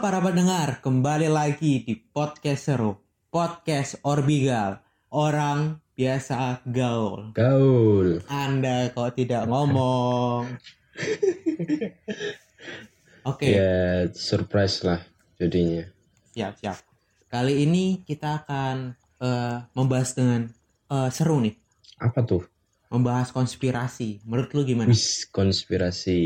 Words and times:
para 0.00 0.18
pendengar, 0.20 0.80
kembali 0.80 1.28
lagi 1.28 1.84
di 1.84 1.94
podcast 1.94 2.72
seru, 2.72 2.96
podcast 3.28 4.00
Orbigal, 4.02 4.80
orang 5.12 5.78
biasa 5.92 6.64
gaul. 6.64 7.36
Gaul. 7.36 8.24
Anda 8.26 8.88
kok 8.90 9.14
tidak 9.14 9.44
ngomong. 9.44 10.56
Oke, 13.28 13.46
Ya, 13.52 14.08
surprise 14.16 14.80
lah 14.80 15.04
jadinya. 15.36 15.84
siap 16.32 16.56
siap. 16.56 16.80
Kali 17.28 17.68
ini 17.68 18.00
kita 18.02 18.42
akan 18.42 18.96
eh, 19.20 19.56
membahas 19.76 20.16
dengan 20.16 20.48
eh, 20.88 21.08
seru 21.12 21.44
nih, 21.44 21.54
Apa 22.00 22.24
tuh? 22.24 22.42
membahas 22.90 23.30
konspirasi. 23.30 24.24
Menurut 24.26 24.50
lu 24.56 24.64
gimana? 24.64 24.88
Wis 24.90 25.28
konspirasi. 25.30 26.18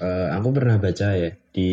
Eh, 0.00 0.28
aku 0.32 0.48
pernah 0.56 0.80
baca 0.80 1.12
ya 1.12 1.28
di 1.52 1.70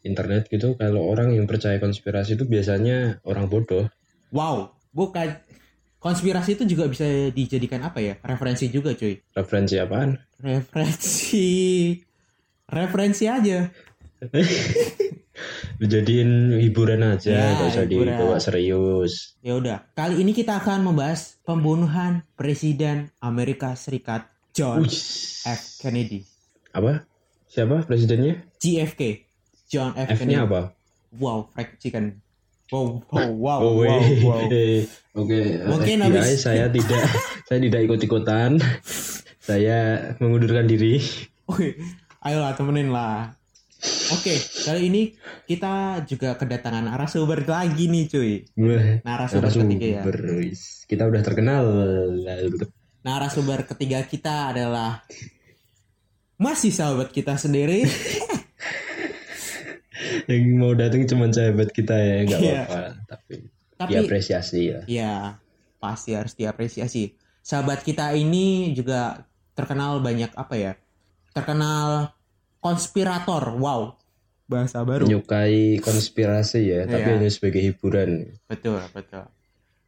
internet 0.00 0.48
gitu 0.48 0.80
kalau 0.80 1.04
orang 1.04 1.36
yang 1.36 1.44
percaya 1.44 1.76
konspirasi 1.76 2.40
itu 2.40 2.48
biasanya 2.48 3.20
orang 3.28 3.52
bodoh. 3.52 3.84
Wow, 4.32 4.72
bukan 4.96 5.36
konspirasi 6.00 6.56
itu 6.56 6.64
juga 6.64 6.88
bisa 6.88 7.04
dijadikan 7.28 7.84
apa 7.84 8.00
ya? 8.00 8.16
Referensi 8.24 8.72
juga, 8.72 8.96
cuy. 8.96 9.20
Referensi 9.36 9.76
apaan? 9.76 10.16
Referensi 10.40 11.48
referensi 12.64 13.28
aja. 13.28 13.68
Dijadiin 15.82 16.62
hiburan 16.64 17.02
aja, 17.02 17.28
Ya, 17.28 17.44
nggak 17.58 17.68
usah 17.76 17.84
hiburan. 17.84 18.14
dibawa 18.16 18.36
serius. 18.40 19.34
Ya 19.44 19.58
udah, 19.58 19.84
kali 19.92 20.22
ini 20.22 20.32
kita 20.32 20.62
akan 20.62 20.80
membahas 20.86 21.36
pembunuhan 21.44 22.22
Presiden 22.38 23.10
Amerika 23.20 23.74
Serikat 23.76 24.30
John 24.54 24.86
Wih. 24.86 24.96
F 25.44 25.82
Kennedy. 25.82 26.22
Apa? 26.72 27.04
Siapa 27.54 27.86
presidennya? 27.86 28.42
JFK. 28.58 29.22
John 29.64 29.94
F 29.94 30.10
Kennedy. 30.10 30.34
F-nya 30.34 30.38
apa? 30.42 30.60
Wow, 31.14 31.46
fried 31.48 31.78
chicken. 31.78 32.18
Wow, 32.68 33.06
wow, 33.06 33.30
wow, 33.46 33.60
Oh, 33.62 33.72
wow. 33.78 34.42
Oke, 35.22 35.40
Mungkin 35.62 35.96
FBI, 36.00 36.10
habis- 36.10 36.42
saya 36.42 36.66
tidak 36.66 36.98
saya 37.46 37.58
tidak 37.62 37.80
ikut-ikutan. 37.86 38.58
saya 39.38 39.78
mengundurkan 40.18 40.64
diri. 40.64 40.98
Oke, 41.44 41.76
ayolah 42.18 42.56
temenin 42.56 42.88
lah. 42.90 43.36
Oke, 44.10 44.32
kali 44.64 44.88
ini 44.88 45.02
kita 45.44 46.00
juga 46.08 46.32
kedatangan 46.34 46.88
narasumber 46.88 47.44
lagi 47.44 47.84
nih 47.84 48.04
cuy. 48.08 48.32
Wah, 48.56 49.04
Narasumber 49.04 49.52
ketiga 49.52 49.86
ya. 49.86 50.00
narasumber. 50.00 50.16
Kita 50.88 51.02
udah 51.04 51.20
terkenal. 51.20 51.64
Narasumber 53.04 53.68
ketiga 53.68 54.00
kita 54.02 54.50
adalah 54.50 55.04
masih 56.36 56.70
sahabat 56.70 57.10
kita 57.10 57.36
sendiri. 57.36 57.84
Yang 60.24 60.42
mau 60.56 60.72
datang 60.72 61.04
cuma 61.04 61.28
sahabat 61.28 61.68
kita 61.70 61.94
ya, 61.94 62.16
nggak 62.24 62.40
Iya. 62.40 62.60
apa-apa. 62.62 62.80
Tapi, 63.06 63.32
Tapi 63.76 63.90
diapresiasi 63.92 64.60
ya. 64.64 64.80
ya 64.86 65.14
pasti 65.76 66.16
harus 66.16 66.32
diapresiasi. 66.32 67.12
Sahabat 67.40 67.84
kita 67.84 68.16
ini 68.16 68.72
juga 68.72 69.20
terkenal 69.52 70.00
banyak 70.00 70.32
apa 70.32 70.54
ya? 70.56 70.72
Terkenal 71.30 72.14
konspirator. 72.58 73.52
Wow. 73.54 74.00
Bahasa 74.44 74.80
baru. 74.80 75.04
Menyukai 75.04 75.76
konspirasi 75.78 76.60
ya, 76.64 76.80
tapi 76.84 77.04
Iya. 77.04 77.16
hanya 77.16 77.28
sebagai 77.28 77.60
hiburan. 77.62 78.32
Betul, 78.48 78.80
betul. 78.92 79.28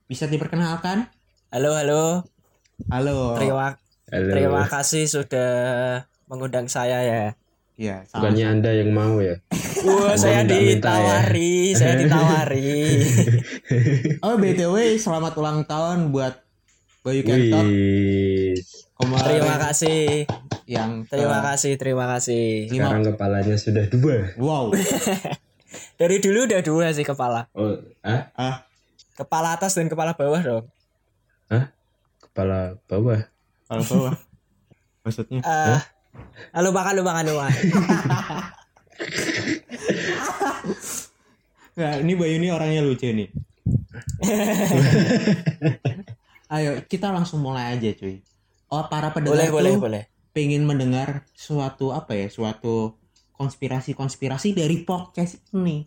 Bisa 0.07 0.29
diperkenalkan? 0.29 1.09
Halo, 1.49 1.73
halo. 1.73 2.05
Halo. 2.93 3.41
Terima 3.41 3.73
Halo. 4.07 4.29
terima 4.31 4.63
kasih 4.69 5.09
sudah 5.09 5.51
mengundang 6.27 6.67
saya 6.67 7.01
ya. 7.01 7.23
Ya, 7.77 7.97
sama. 8.05 8.25
Bukannya 8.25 8.45
anda 8.49 8.71
yang 8.73 8.91
mau 8.91 9.19
ya? 9.19 9.37
Wah, 9.83 10.09
Anda 10.09 10.17
saya 10.17 10.41
minta-minta 10.41 10.57
ya. 10.57 10.67
ditawari, 10.73 11.53
saya 11.73 11.93
ditawari. 11.95 12.73
Oh, 14.23 14.35
BTW 14.35 14.97
selamat 14.97 15.33
ulang 15.35 15.63
tahun 15.63 16.09
buat 16.09 16.41
Bayu 17.03 17.23
kemarin 17.23 18.55
terima 19.23 19.55
kasih. 19.61 20.25
yang 20.65 21.03
ke- 21.03 21.13
Terima 21.13 21.39
kasih, 21.45 21.73
terima 21.77 22.05
kasih. 22.09 22.67
lima- 22.69 22.89
sekarang 22.89 23.03
kepalanya 23.07 23.55
sudah 23.55 23.85
dua. 23.87 24.17
Wow. 24.37 24.73
Dari 25.97 26.17
dulu 26.19 26.45
udah 26.45 26.61
dua 26.61 26.85
sih 26.91 27.03
kepala. 27.03 27.47
Oh, 27.53 27.77
ah? 28.01 28.29
Ah, 28.33 28.55
Kepala 29.15 29.53
atas 29.53 29.73
dan 29.73 29.87
kepala 29.87 30.13
bawah 30.13 30.39
dong. 30.39 30.65
Hah? 31.47 31.71
Kepala 32.21 32.77
bawah. 32.85 33.21
kalau 33.65 33.83
bawah. 33.85 34.15
Maksudnya? 35.03 35.41
Ah, 35.41 35.81
lupa 36.61 36.81
kan, 36.87 36.95
lupa 36.97 37.13
kan, 37.17 37.25
lupa. 37.27 37.47
Nggak, 41.77 41.95
ini 42.01 42.13
Bayu 42.17 42.35
ini 42.41 42.49
orangnya 42.49 42.81
lucu 42.81 43.13
nih. 43.13 43.29
Ayo, 46.55 46.81
kita 46.87 47.13
langsung 47.13 47.43
mulai 47.43 47.77
aja, 47.77 47.91
cuy. 47.93 48.23
Oh, 48.71 48.87
para 48.89 49.13
pendengar 49.13 49.51
Boleh, 49.51 49.53
boleh, 49.53 49.73
tuh 49.77 49.83
boleh. 49.83 50.03
pengen 50.33 50.65
mendengar 50.65 51.27
suatu 51.35 51.93
apa 51.93 52.17
ya, 52.17 52.31
suatu 52.33 52.97
konspirasi-konspirasi 53.37 54.57
dari 54.57 54.87
podcast 54.87 55.43
ini. 55.53 55.85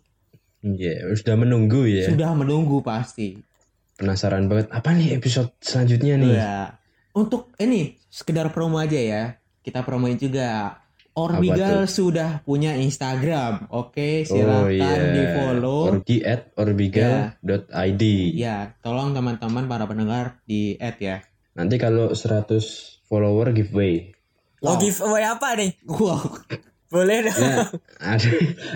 Iya, 0.60 1.08
sudah 1.16 1.36
menunggu 1.40 1.88
ya. 1.88 2.12
Sudah 2.12 2.36
menunggu 2.36 2.84
pasti. 2.84 3.40
Penasaran 3.96 4.48
banget 4.48 4.68
apa 4.72 4.92
nih 4.92 5.16
episode 5.16 5.52
selanjutnya 5.60 6.14
nih? 6.20 6.32
Ya. 6.36 6.76
Untuk 7.16 7.50
ini 7.58 7.98
sekedar 8.12 8.52
promo 8.52 8.78
aja 8.78 8.96
ya. 8.96 9.39
Kita 9.60 9.84
promoin 9.84 10.16
juga. 10.16 10.80
Orbigal 11.10 11.90
sudah 11.90 12.38
punya 12.46 12.78
Instagram. 12.78 13.66
Oke, 13.74 14.22
silakan 14.22 14.62
oh 14.62 14.68
iya. 14.70 15.10
di 15.10 15.22
follow. 15.34 15.90
Orgi 15.90 16.22
at 16.22 16.54
orbigal.id. 16.54 18.02
Ya, 18.38 18.78
tolong 18.80 19.10
teman-teman 19.10 19.66
para 19.66 19.90
pendengar 19.90 20.38
di 20.46 20.78
add 20.78 21.02
ya. 21.02 21.18
Nanti 21.58 21.76
kalau 21.82 22.14
100 22.14 23.04
follower 23.10 23.50
giveaway. 23.50 24.14
Mau 24.62 24.78
Wow. 24.78 24.80
giveaway 24.80 25.24
apa 25.26 25.48
nih? 25.58 25.70
Wow. 25.82 26.22
Boleh 26.90 27.26
dong. 27.26 27.38
Ya, 27.38 27.70
ada 28.02 28.30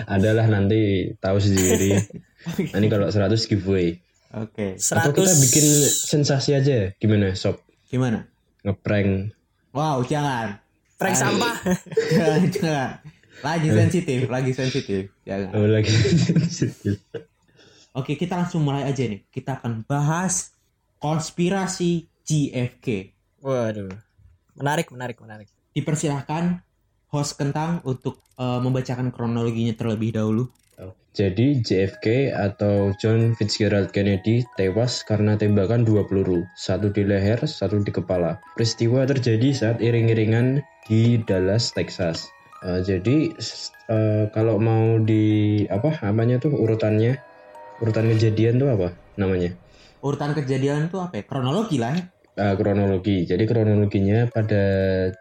adalah 0.07 0.45
nanti 0.47 1.11
tahu 1.19 1.39
sendiri. 1.39 1.99
Nanti 2.73 2.87
kalau 2.87 3.11
100 3.11 3.31
giveaway. 3.47 3.99
Oke. 4.35 4.75
Atau 4.75 5.11
kita 5.15 5.31
100 5.31 5.43
bikin 5.47 5.65
sensasi 5.87 6.51
aja. 6.55 6.91
Gimana, 6.99 7.35
sob? 7.35 7.59
Gimana? 7.91 8.27
Ngeprank. 8.63 9.35
Wow, 9.75 10.03
jangan. 10.07 10.63
Prank 10.95 11.15
sampah. 11.15 11.55
Lagi 13.43 13.67
sensitif, 13.67 14.31
lagi 14.31 14.55
sensitif. 14.55 15.11
Jangan. 15.27 15.51
Oh, 15.59 15.67
lagi. 15.67 15.91
Oke, 17.91 18.15
kita 18.15 18.39
langsung 18.39 18.63
mulai 18.63 18.87
aja 18.87 19.03
nih. 19.03 19.27
Kita 19.27 19.59
akan 19.59 19.83
bahas 19.83 20.55
konspirasi 21.03 22.07
GFK. 22.23 23.11
Waduh. 23.43 23.91
Menarik, 24.55 24.87
menarik, 24.89 25.19
menarik. 25.19 25.47
Dipersilahkan 25.75 26.63
host 27.11 27.35
Kentang 27.35 27.83
untuk 27.83 28.23
eh, 28.39 28.59
membacakan 28.63 29.11
kronologinya 29.11 29.75
terlebih 29.75 30.15
dahulu. 30.15 30.47
Jadi 31.15 31.63
JFK 31.63 32.35
atau 32.35 32.91
John 32.99 33.39
Fitzgerald 33.39 33.95
Kennedy 33.95 34.43
tewas 34.59 34.99
karena 35.07 35.39
tembakan 35.39 35.87
dua 35.87 36.03
peluru, 36.03 36.43
satu 36.59 36.91
di 36.91 37.07
leher, 37.07 37.39
satu 37.47 37.79
di 37.79 37.87
kepala. 37.87 38.43
Peristiwa 38.59 39.07
terjadi 39.07 39.55
saat 39.55 39.77
iring-iringan 39.79 40.59
di 40.91 41.23
Dallas, 41.23 41.71
Texas. 41.71 42.27
Eh, 42.67 42.83
jadi 42.83 43.31
eh, 43.87 44.27
kalau 44.35 44.59
mau 44.59 44.99
di 44.99 45.63
apa 45.71 46.03
namanya 46.03 46.43
tuh 46.43 46.51
urutannya, 46.51 47.15
urutan 47.79 48.11
kejadian 48.11 48.59
tuh 48.59 48.75
apa 48.75 48.91
namanya? 49.15 49.55
Urutan 50.03 50.35
kejadian 50.35 50.91
tuh 50.91 50.99
apa 50.99 51.23
ya? 51.23 51.23
Kronologi 51.23 51.79
lah. 51.79 51.95
Eh, 52.35 52.55
kronologi. 52.59 53.23
Jadi 53.23 53.47
kronologinya 53.47 54.27
pada 54.27 54.63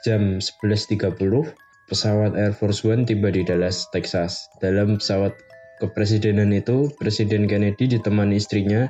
jam 0.03 0.43
11.30 0.43 1.64
pesawat 1.89 2.37
Air 2.39 2.57
Force 2.57 2.85
One 2.85 3.05
tiba 3.05 3.29
di 3.29 3.45
Dallas, 3.45 3.89
Texas. 3.93 4.49
Dalam 4.59 5.01
pesawat 5.01 5.37
kepresidenan 5.83 6.53
itu, 6.55 6.93
Presiden 6.97 7.45
Kennedy 7.51 7.99
ditemani 7.99 8.41
istrinya 8.41 8.89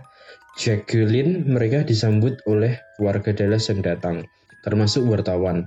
Jacqueline. 0.54 1.46
Mereka 1.46 1.86
disambut 1.86 2.42
oleh 2.46 2.78
warga 3.02 3.34
Dallas 3.34 3.66
yang 3.70 3.82
datang, 3.82 4.26
termasuk 4.62 5.06
wartawan. 5.06 5.66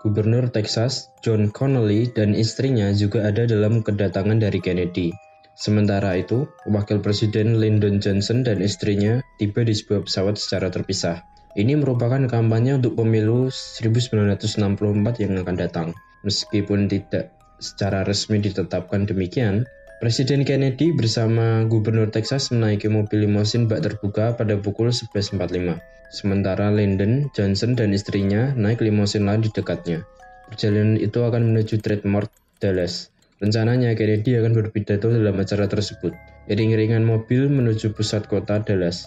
Gubernur 0.00 0.48
Texas, 0.48 1.12
John 1.20 1.52
Connolly, 1.52 2.08
dan 2.08 2.32
istrinya 2.32 2.88
juga 2.96 3.28
ada 3.28 3.44
dalam 3.44 3.84
kedatangan 3.84 4.40
dari 4.40 4.56
Kennedy. 4.64 5.12
Sementara 5.60 6.16
itu, 6.16 6.48
Wakil 6.64 7.04
Presiden 7.04 7.60
Lyndon 7.60 8.00
Johnson 8.00 8.40
dan 8.40 8.64
istrinya 8.64 9.20
tiba 9.36 9.60
di 9.60 9.76
sebuah 9.76 10.08
pesawat 10.08 10.40
secara 10.40 10.72
terpisah. 10.72 11.20
Ini 11.52 11.76
merupakan 11.76 12.24
kampanye 12.24 12.80
untuk 12.80 12.96
pemilu 12.96 13.52
1964 13.52 15.20
yang 15.20 15.36
akan 15.36 15.56
datang. 15.60 15.92
Meskipun 16.20 16.90
tidak 16.90 17.32
secara 17.60 18.04
resmi 18.04 18.40
ditetapkan 18.40 19.08
demikian, 19.08 19.64
Presiden 20.00 20.48
Kennedy 20.48 20.96
bersama 20.96 21.68
Gubernur 21.68 22.08
Texas 22.08 22.48
menaiki 22.48 22.88
mobil 22.88 23.28
limosin 23.28 23.68
bak 23.68 23.84
terbuka 23.84 24.32
pada 24.32 24.56
pukul 24.56 24.88
11.45. 24.88 25.76
Sementara 26.08 26.72
Lyndon 26.72 27.28
Johnson 27.36 27.76
dan 27.76 27.92
istrinya 27.92 28.56
naik 28.56 28.80
limosin 28.80 29.28
lain 29.28 29.44
di 29.44 29.52
dekatnya. 29.52 30.08
Perjalanan 30.48 30.96
itu 30.96 31.20
akan 31.20 31.52
menuju 31.52 31.84
Trademark 31.84 32.32
Dallas. 32.58 33.12
Rencananya 33.44 33.92
Kennedy 33.92 34.40
akan 34.40 34.56
berpidato 34.56 35.12
dalam 35.12 35.36
acara 35.36 35.68
tersebut. 35.68 36.16
Iring-iringan 36.48 37.04
mobil 37.04 37.52
menuju 37.52 37.92
pusat 37.92 38.24
kota 38.24 38.64
Dallas, 38.64 39.06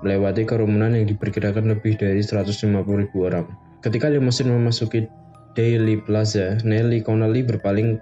melewati 0.00 0.48
kerumunan 0.48 0.96
yang 0.96 1.04
diperkirakan 1.04 1.68
lebih 1.68 2.00
dari 2.00 2.24
150 2.24 2.64
ribu 2.80 3.28
orang. 3.28 3.44
Ketika 3.84 4.08
limusin 4.08 4.48
memasuki 4.48 5.04
Daily 5.58 5.98
Plaza, 5.98 6.58
Nelly 6.62 7.02
Connolly 7.02 7.42
berpaling 7.42 7.98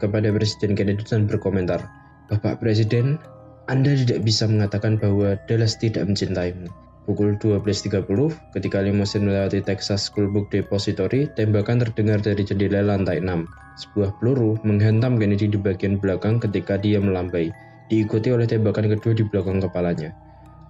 kepada 0.00 0.32
Presiden 0.32 0.76
Kennedy 0.76 1.04
dan 1.04 1.28
berkomentar, 1.28 1.84
Bapak 2.32 2.60
Presiden, 2.62 3.20
Anda 3.66 3.94
tidak 3.94 4.22
bisa 4.22 4.46
mengatakan 4.46 4.96
bahwa 4.96 5.34
Dallas 5.46 5.76
tidak 5.76 6.06
mencintaimu. 6.06 6.70
Pukul 7.08 7.40
12.30, 7.42 8.06
ketika 8.54 8.78
limusin 8.84 9.26
melewati 9.26 9.64
Texas 9.66 10.06
Schoolbook 10.06 10.52
Depository, 10.52 11.26
tembakan 11.34 11.82
terdengar 11.82 12.22
dari 12.22 12.46
jendela 12.46 12.86
lantai 12.86 13.18
6. 13.18 13.50
Sebuah 13.82 14.20
peluru 14.20 14.60
menghantam 14.62 15.18
Kennedy 15.18 15.50
di 15.50 15.58
bagian 15.58 15.98
belakang 15.98 16.38
ketika 16.38 16.78
dia 16.78 17.02
melambai, 17.02 17.50
diikuti 17.90 18.30
oleh 18.30 18.46
tembakan 18.46 18.86
kedua 18.94 19.16
di 19.16 19.24
belakang 19.26 19.58
kepalanya. 19.58 20.14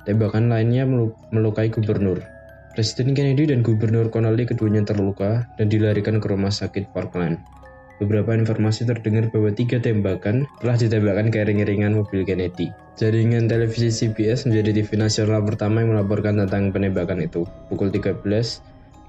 Tembakan 0.08 0.48
lainnya 0.48 0.88
melu- 0.88 1.12
melukai 1.28 1.68
gubernur. 1.68 2.24
Presiden 2.70 3.18
Kennedy 3.18 3.50
dan 3.50 3.66
Gubernur 3.66 4.14
Connolly 4.14 4.46
keduanya 4.46 4.86
terluka 4.86 5.50
dan 5.58 5.66
dilarikan 5.66 6.22
ke 6.22 6.26
rumah 6.30 6.54
sakit 6.54 6.94
Parkland. 6.94 7.42
Beberapa 7.98 8.32
informasi 8.32 8.86
terdengar 8.86 9.28
bahwa 9.28 9.50
tiga 9.50 9.82
tembakan 9.82 10.46
telah 10.62 10.78
ditembakkan 10.78 11.34
ke 11.34 11.42
iring-iringan 11.42 11.98
mobil 11.98 12.22
Kennedy. 12.22 12.70
Jaringan 12.94 13.50
televisi 13.50 13.90
CBS 13.90 14.46
menjadi 14.46 14.70
TV 14.80 15.02
nasional 15.02 15.42
pertama 15.42 15.82
yang 15.82 15.98
melaporkan 15.98 16.38
tentang 16.46 16.70
penembakan 16.70 17.26
itu. 17.26 17.42
Pukul 17.66 17.90
13, 17.90 18.22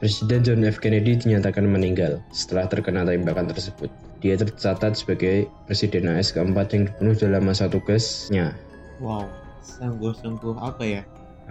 Presiden 0.02 0.42
John 0.42 0.66
F. 0.66 0.82
Kennedy 0.82 1.22
dinyatakan 1.22 1.62
meninggal 1.70 2.26
setelah 2.34 2.66
terkena 2.66 3.06
tembakan 3.06 3.46
tersebut. 3.46 3.94
Dia 4.26 4.42
tercatat 4.42 4.98
sebagai 4.98 5.46
Presiden 5.70 6.10
AS 6.10 6.34
keempat 6.34 6.74
yang 6.74 6.90
dibunuh 6.90 7.14
dalam 7.14 7.46
masa 7.46 7.70
tugasnya. 7.70 8.58
Wow, 8.98 9.30
sungguh-sungguh 9.62 10.58
apa 10.58 10.84
ya? 10.84 11.02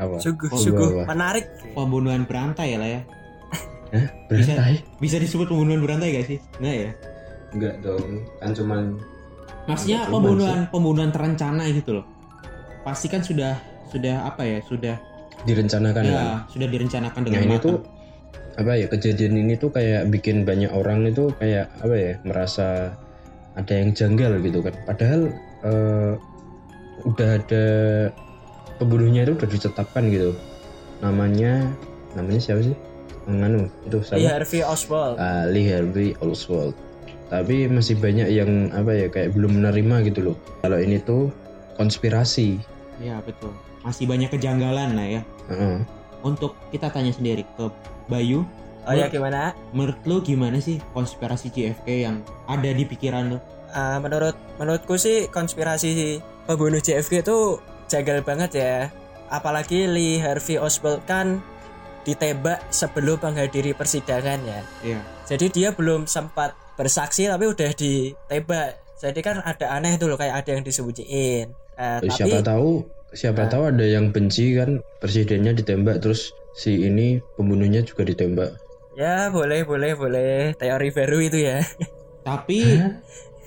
Apa? 0.00 0.16
Sungguh, 0.16 0.48
Oh, 0.48 0.56
sungguh 0.56 0.88
apa? 0.96 1.12
menarik. 1.12 1.44
Pembunuhan 1.70 2.24
berantai 2.24 2.74
lah 2.74 2.88
ya. 2.88 3.00
Hah? 3.90 4.06
Berantai? 4.26 4.80
Bisa 4.96 5.20
disebut 5.20 5.44
pembunuhan 5.46 5.84
berantai 5.84 6.14
gak 6.14 6.26
sih? 6.26 6.38
Enggak 6.56 6.74
ya? 6.74 6.90
Enggak 7.50 7.74
dong, 7.80 8.04
kan 8.38 8.50
cuman 8.50 8.82
Maksudnya 9.66 10.08
pembunuhan 10.08 10.60
pembunuhan 10.68 11.10
terencana 11.10 11.68
gitu 11.68 12.00
loh. 12.00 12.06
Pasti 12.80 13.06
kan 13.06 13.20
sudah 13.20 13.60
sudah 13.86 14.24
apa 14.24 14.42
ya? 14.42 14.58
Sudah 14.64 14.96
direncanakan 15.42 16.02
kan. 16.02 16.10
ya, 16.10 16.24
sudah 16.48 16.66
direncanakan 16.66 17.16
Nah 17.18 17.26
dengan 17.26 17.40
ini 17.42 17.54
matang. 17.54 17.64
tuh 17.64 17.76
apa 18.56 18.72
ya 18.74 18.86
kejadian 18.86 19.34
ini 19.36 19.54
tuh 19.56 19.70
kayak 19.70 20.08
bikin 20.08 20.44
banyak 20.44 20.68
orang 20.68 21.06
itu 21.06 21.32
kayak 21.36 21.70
apa 21.80 21.94
ya 21.94 22.12
merasa 22.22 22.92
ada 23.52 23.72
yang 23.74 23.90
janggal 23.90 24.38
gitu 24.40 24.58
kan. 24.60 24.74
Padahal 24.86 25.20
eh, 25.60 26.12
udah 27.02 27.28
ada 27.36 27.64
pembunuhnya 28.80 29.28
itu 29.28 29.36
udah 29.36 29.48
ditetapkan 29.48 30.08
gitu. 30.08 30.32
Namanya 31.04 31.68
namanya 32.16 32.40
siapa 32.40 32.64
sih? 32.64 32.76
Nganu 33.28 33.68
itu 33.84 34.00
siapa? 34.00 34.16
Lee 34.18 34.32
Harvey 34.32 34.60
Oswald. 34.64 35.14
Ah, 35.20 35.44
Lee 35.44 35.68
Harvey 35.68 36.16
Oswald. 36.24 36.72
Tapi 37.28 37.70
masih 37.70 37.94
banyak 38.00 38.26
yang 38.32 38.72
apa 38.74 38.90
ya 38.90 39.06
kayak 39.06 39.36
belum 39.36 39.60
menerima 39.62 40.08
gitu 40.10 40.32
loh. 40.32 40.36
Kalau 40.64 40.80
ini 40.80 40.98
tuh 40.98 41.30
konspirasi. 41.78 42.58
Ya 42.98 43.22
betul. 43.22 43.52
Masih 43.86 44.08
banyak 44.08 44.32
kejanggalan 44.32 44.96
lah 44.98 45.06
ya. 45.06 45.22
Heeh. 45.52 45.78
Untuk 46.20 46.56
kita 46.74 46.90
tanya 46.92 47.14
sendiri 47.14 47.44
ke 47.56 47.70
Bayu, 48.10 48.42
Oh 48.88 48.96
ya 48.96 49.12
gimana? 49.12 49.52
menurut 49.76 50.00
lu 50.08 50.24
gimana 50.24 50.56
sih 50.56 50.80
konspirasi 50.96 51.52
JFK 51.52 51.88
yang 52.04 52.16
ada 52.48 52.68
di 52.72 52.84
pikiran 52.84 53.36
lu? 53.36 53.38
Ah, 53.70 54.02
menurut 54.02 54.34
menurutku 54.58 54.98
sih 54.98 55.30
konspirasi 55.30 56.18
pembunuh 56.44 56.82
JFK 56.82 57.22
itu 57.22 57.60
jagal 57.90 58.22
banget 58.22 58.50
ya. 58.54 58.74
Apalagi 59.26 59.90
Lee 59.90 60.22
Harvey 60.22 60.58
Oswald 60.58 61.02
kan 61.10 61.42
ditembak 62.06 62.62
sebelum 62.70 63.18
menghadiri 63.20 63.74
persidangan 63.74 64.40
ya. 64.46 64.60
Iya. 64.86 65.00
Jadi 65.26 65.46
dia 65.50 65.68
belum 65.74 66.06
sempat 66.06 66.54
bersaksi 66.78 67.26
tapi 67.26 67.50
udah 67.50 67.70
ditembak. 67.74 68.78
Jadi 69.00 69.20
kan 69.20 69.42
ada 69.42 69.74
aneh 69.74 69.98
tuh 69.98 70.08
loh 70.08 70.16
kayak 70.16 70.46
ada 70.46 70.50
yang 70.54 70.62
disembunyiin. 70.62 71.50
Eh, 71.50 71.80
Eh, 71.80 71.98
tapi 72.04 72.12
siapa 72.12 72.38
tahu 72.44 72.84
siapa 73.10 73.48
Nah. 73.48 73.50
tahu 73.50 73.62
ada 73.72 73.86
yang 73.88 74.12
benci 74.12 74.52
kan 74.52 74.84
presidennya 75.00 75.56
ditembak 75.56 76.04
terus 76.04 76.30
si 76.52 76.84
ini 76.84 77.18
pembunuhnya 77.40 77.80
juga 77.80 78.04
ditembak 78.04 78.52
ya 78.92 79.32
boleh 79.32 79.64
boleh 79.64 79.96
boleh 79.96 80.52
teori 80.60 80.88
baru 80.92 81.18
itu 81.24 81.38
ya. 81.40 81.64
Tapi 82.20 82.84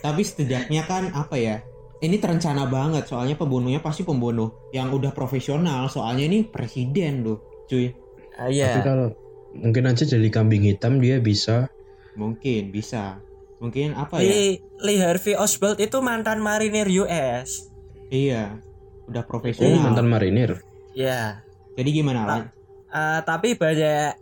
tapi 0.02 0.22
setidaknya 0.26 0.82
kan 0.90 1.14
apa 1.14 1.38
ya? 1.38 1.62
Ini 2.04 2.20
terencana 2.20 2.68
banget 2.68 3.08
soalnya 3.08 3.34
pembunuhnya 3.34 3.80
pasti 3.80 4.04
pembunuh 4.04 4.52
yang 4.70 4.92
udah 4.92 5.10
profesional. 5.10 5.88
Soalnya 5.88 6.28
ini 6.28 6.44
presiden 6.44 7.24
loh, 7.24 7.40
cuy. 7.66 7.96
Ah, 8.36 8.46
tapi 8.46 8.54
Iya. 8.54 8.84
kalau 8.84 9.08
mungkin 9.56 9.88
aja 9.88 10.04
jadi 10.04 10.28
kambing 10.28 10.66
hitam 10.66 10.98
dia 10.98 11.18
bisa 11.18 11.72
Mungkin 12.14 12.70
bisa. 12.70 13.24
Mungkin 13.58 13.96
apa 13.96 14.20
ya? 14.20 14.28
Lee, 14.28 14.52
Lee 14.80 15.00
Harvey 15.00 15.34
Oswald 15.34 15.80
itu 15.80 15.98
mantan 15.98 16.38
marinir 16.38 16.86
US. 16.92 17.72
Iya. 18.08 18.60
Udah 19.06 19.24
oh 19.24 19.30
profesional. 19.30 19.80
mantan 19.80 20.06
marinir 20.06 20.60
Ya. 20.92 21.42
Jadi 21.74 21.90
gimana. 21.90 22.20
Lan? 22.24 22.42
Eh, 22.86 23.20
tapi 23.24 23.56
banyak 23.56 24.14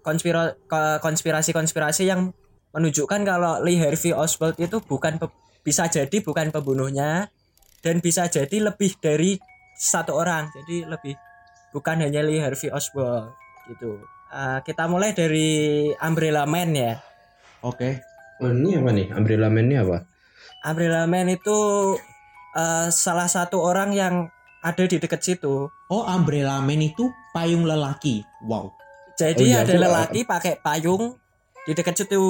konspiro- 0.00 0.54
ko- 0.64 1.00
konspirasi-konspirasi 1.00 2.02
yang 2.04 2.30
menunjukkan 2.70 3.20
kalau 3.22 3.58
Lee 3.58 3.76
Harvey 3.76 4.12
Oswald 4.12 4.54
itu 4.56 4.78
bukan 4.80 5.18
pe- 5.18 5.34
bisa 5.62 5.86
jadi 5.86 6.22
bukan 6.22 6.50
pembunuhnya 6.50 7.30
dan 7.82 7.98
bisa 7.98 8.26
jadi 8.30 8.70
lebih 8.70 8.98
dari 8.98 9.38
satu 9.74 10.14
orang. 10.18 10.50
Jadi 10.54 10.86
lebih 10.86 11.14
bukan 11.74 12.02
hanya 12.04 12.22
Lee 12.22 12.42
Harvey 12.42 12.70
Oswald 12.70 13.34
gitu. 13.70 14.02
Eh, 14.32 14.58
kita 14.66 14.86
mulai 14.90 15.14
dari 15.14 15.90
Umbrella 15.98 16.46
Man 16.46 16.74
ya. 16.74 16.94
Oke. 17.62 18.02
oh 18.42 18.50
ini 18.50 18.74
apa 18.74 18.90
nih 18.90 19.06
umbrella 19.14 19.46
man 19.46 19.70
ini 19.70 19.76
apa 19.78 20.02
Umbrella 20.66 21.06
Man 21.06 21.30
itu 21.30 21.58
eh, 22.58 22.88
salah 22.90 23.30
satu 23.30 23.62
orang 23.62 23.94
yang 23.94 24.30
ada 24.62 24.84
di 24.86 24.98
dekat 25.02 25.22
situ. 25.22 25.66
Oh, 25.90 26.02
umbrella 26.06 26.62
man 26.62 26.78
itu 26.78 27.10
payung 27.34 27.66
lelaki. 27.66 28.22
Wow. 28.46 28.70
Jadi 29.18 29.42
Oh 29.42 29.50
iya, 29.58 29.66
ada 29.66 29.74
lelaki 29.74 30.22
pakai 30.22 30.62
payung 30.62 31.18
di 31.66 31.74
dekat 31.74 31.98
situ. 31.98 32.22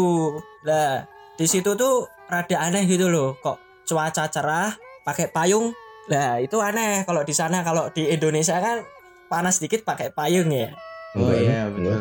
Lah, 0.65 1.05
di 1.37 1.45
situ 1.45 1.77
tuh 1.77 2.09
rada 2.33 2.57
aneh 2.59 2.89
gitu 2.89 3.07
loh. 3.07 3.37
Kok 3.39 3.57
cuaca 3.85 4.25
cerah 4.27 4.73
pakai 5.05 5.29
payung? 5.29 5.77
Lah, 6.09 6.41
itu 6.41 6.57
aneh 6.59 7.05
kalau 7.05 7.23
di 7.23 7.31
sana 7.31 7.61
kalau 7.61 7.87
di 7.89 8.09
Indonesia 8.09 8.57
kan 8.57 8.83
panas 9.29 9.61
dikit 9.61 9.85
pakai 9.85 10.11
payung 10.11 10.49
ya. 10.49 10.73
Oh 11.13 11.29
Enggak, 11.29 11.37
iya 11.39 11.61
enggak. 11.69 11.77
betul. 11.77 12.01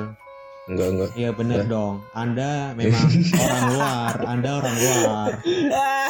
enggak 0.63 0.87
enggak 0.87 1.09
Iya 1.13 1.29
bener 1.33 1.59
Eh. 1.59 1.67
dong. 1.67 1.95
Anda 2.13 2.51
memang 2.73 3.07
orang 3.35 3.63
luar. 3.69 4.13
Anda 4.23 4.49
orang 4.55 4.75
luar. 4.77 5.29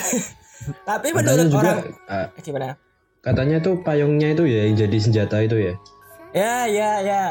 Tapi 0.90 1.08
menurut 1.10 1.46
juga 1.48 1.58
orang 1.60 1.80
Eh, 2.08 2.42
gimana? 2.42 2.78
katanya 3.20 3.58
tuh 3.58 3.78
payungnya 3.80 4.34
itu 4.34 4.46
ya 4.46 4.66
yang 4.66 4.74
jadi 4.76 4.98
senjata 4.98 5.38
itu 5.42 5.58
ya 5.60 5.74
Ya, 6.32 6.66
ya, 6.66 6.92
ya. 7.02 7.24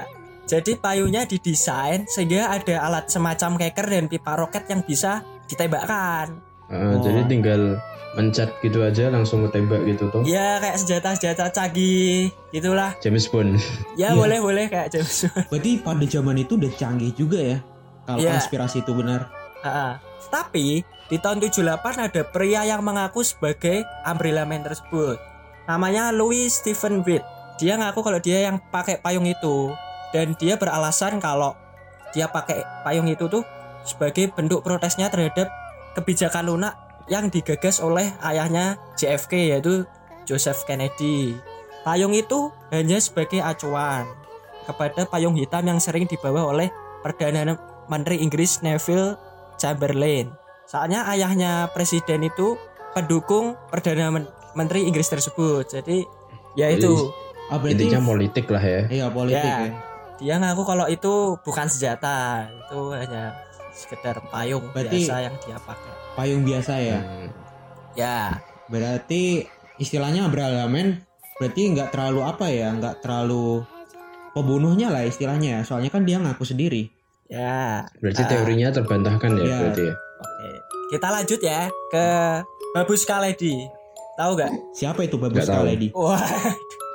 Jadi 0.44 0.74
payungnya 0.76 1.24
didesain 1.24 2.04
sehingga 2.04 2.46
ada 2.48 2.82
alat 2.82 3.06
semacam 3.06 3.54
keker 3.56 3.86
dan 3.88 4.06
pipa 4.06 4.34
roket 4.34 4.66
yang 4.66 4.82
bisa 4.82 5.22
ditembakkan. 5.46 6.42
Ah, 6.70 6.94
Oh. 6.94 7.02
jadi 7.02 7.26
tinggal 7.26 7.82
mencet 8.12 8.50
gitu 8.60 8.80
aja 8.80 9.06
langsung 9.06 9.42
ketembak 9.42 9.82
gitu 9.84 10.06
toh 10.08 10.22
Ya 10.22 10.58
kayak 10.58 10.78
senjata-senjata 10.78 11.50
canggih 11.50 12.30
gitulah. 12.50 12.94
James 12.98 13.26
Bond 13.26 13.58
Ya 13.94 14.10
Iya. 14.10 14.16
boleh 14.18 14.38
boleh 14.38 14.64
kayak 14.66 14.90
James 14.90 15.10
Bond. 15.24 15.46
Berarti 15.46 15.70
pada 15.78 16.04
zaman 16.04 16.36
itu 16.36 16.52
udah 16.54 16.72
canggih 16.72 17.12
juga 17.12 17.38
ya. 17.38 17.58
Kalau 18.04 18.18
Iya. 18.18 18.30
konspirasi 18.36 18.82
itu 18.82 18.92
benar. 18.92 19.30
Ha-ha. 19.60 19.98
Tapi 20.26 20.82
di 21.06 21.16
tahun 21.18 21.38
78 21.40 21.66
ada 22.00 22.22
pria 22.24 22.62
yang 22.64 22.80
mengaku 22.80 23.20
sebagai 23.20 23.82
umbrella 24.04 24.42
man 24.42 24.62
tersebut. 24.62 25.18
Namanya 25.66 26.10
Louis 26.10 26.48
Stephen 26.48 27.02
Witt. 27.02 27.22
Dia 27.56 27.76
ngaku 27.76 28.00
kalau 28.00 28.18
dia 28.18 28.46
yang 28.46 28.62
pakai 28.70 28.98
payung 28.98 29.22
itu 29.24 29.70
dan 30.10 30.32
dia 30.34 30.54
beralasan 30.54 31.18
kalau 31.18 31.54
dia 32.10 32.26
pakai 32.26 32.62
payung 32.82 33.06
itu 33.06 33.26
tuh 33.26 33.44
sebagai 33.82 34.30
bentuk 34.30 34.60
protesnya 34.60 35.06
terhadap 35.06 35.46
kebijakan 35.94 36.46
lunak 36.46 36.74
yang 37.10 37.26
digagas 37.26 37.82
oleh 37.82 38.10
ayahnya 38.22 38.78
JFK 38.94 39.50
yaitu 39.50 39.82
Joseph 40.24 40.62
Kennedy. 40.64 41.34
Payung 41.82 42.12
itu 42.14 42.52
hanya 42.70 43.00
sebagai 43.00 43.40
acuan 43.40 44.06
kepada 44.68 45.08
payung 45.08 45.34
hitam 45.34 45.64
yang 45.64 45.80
sering 45.80 46.06
dibawa 46.06 46.46
oleh 46.46 46.68
Perdana 47.00 47.56
Menteri 47.88 48.20
Inggris 48.20 48.60
Neville 48.60 49.16
Chamberlain. 49.56 50.30
Soalnya 50.68 51.08
ayahnya 51.10 51.66
presiden 51.74 52.22
itu 52.22 52.54
pendukung 52.94 53.58
Perdana 53.72 54.12
Men- 54.12 54.30
Menteri 54.54 54.86
Inggris 54.86 55.08
tersebut. 55.08 55.66
Jadi 55.66 56.04
ya 56.54 56.70
itu 56.70 57.10
Ah, 57.50 57.58
berarti 57.58 57.82
intinya 57.82 57.98
politik 58.06 58.46
lah 58.46 58.62
ya 58.62 58.86
iya 58.86 59.06
politik 59.10 59.42
Ya. 59.42 59.66
ya. 59.66 59.74
dia 60.22 60.34
ngaku 60.38 60.62
kalau 60.62 60.86
itu 60.86 61.34
bukan 61.42 61.66
senjata, 61.66 62.46
itu 62.46 62.78
hanya 62.94 63.34
sekedar 63.80 64.20
payung 64.28 64.68
Berarti- 64.70 65.00
biasa 65.00 65.14
yang 65.22 65.34
dia 65.40 65.56
pakai. 65.58 65.92
Payung 66.12 66.42
biasa 66.44 66.72
ya. 66.76 66.98
Hmm. 67.00 67.28
Ya, 67.92 68.18
Berarti 68.66 69.50
istilahnya 69.76 70.30
berelemen 70.30 71.02
berarti 71.34 71.74
nggak 71.74 71.90
terlalu 71.90 72.22
apa 72.22 72.46
ya, 72.46 72.70
nggak 72.70 73.02
terlalu 73.02 73.66
pembunuhnya 74.30 74.88
lah 74.88 75.02
istilahnya 75.02 75.58
ya. 75.58 75.60
Soalnya 75.64 75.90
kan 75.90 76.04
dia 76.04 76.16
ngaku 76.16 76.44
sendiri. 76.44 76.86
ya. 77.26 77.86
Berarti 77.98 78.22
Ah. 78.22 78.28
teorinya 78.28 78.68
terbantahkan 78.70 79.30
ya 79.32 79.42
Iya. 79.44 79.56
berarti 79.60 79.82
ya. 79.82 79.94
Oke. 80.20 80.50
Kita 80.90 81.08
lanjut 81.08 81.40
ya 81.40 81.60
ke 81.88 82.06
Babus 82.70 83.02
Kaledi. 83.02 83.54
Tahu 84.14 84.30
gak? 84.34 84.50
Siapa 84.70 85.00
itu 85.02 85.14
Babus 85.14 85.38
Nggak 85.38 85.46
tahu. 85.48 85.62
Kaledi? 85.62 85.88
Wah, 85.94 86.26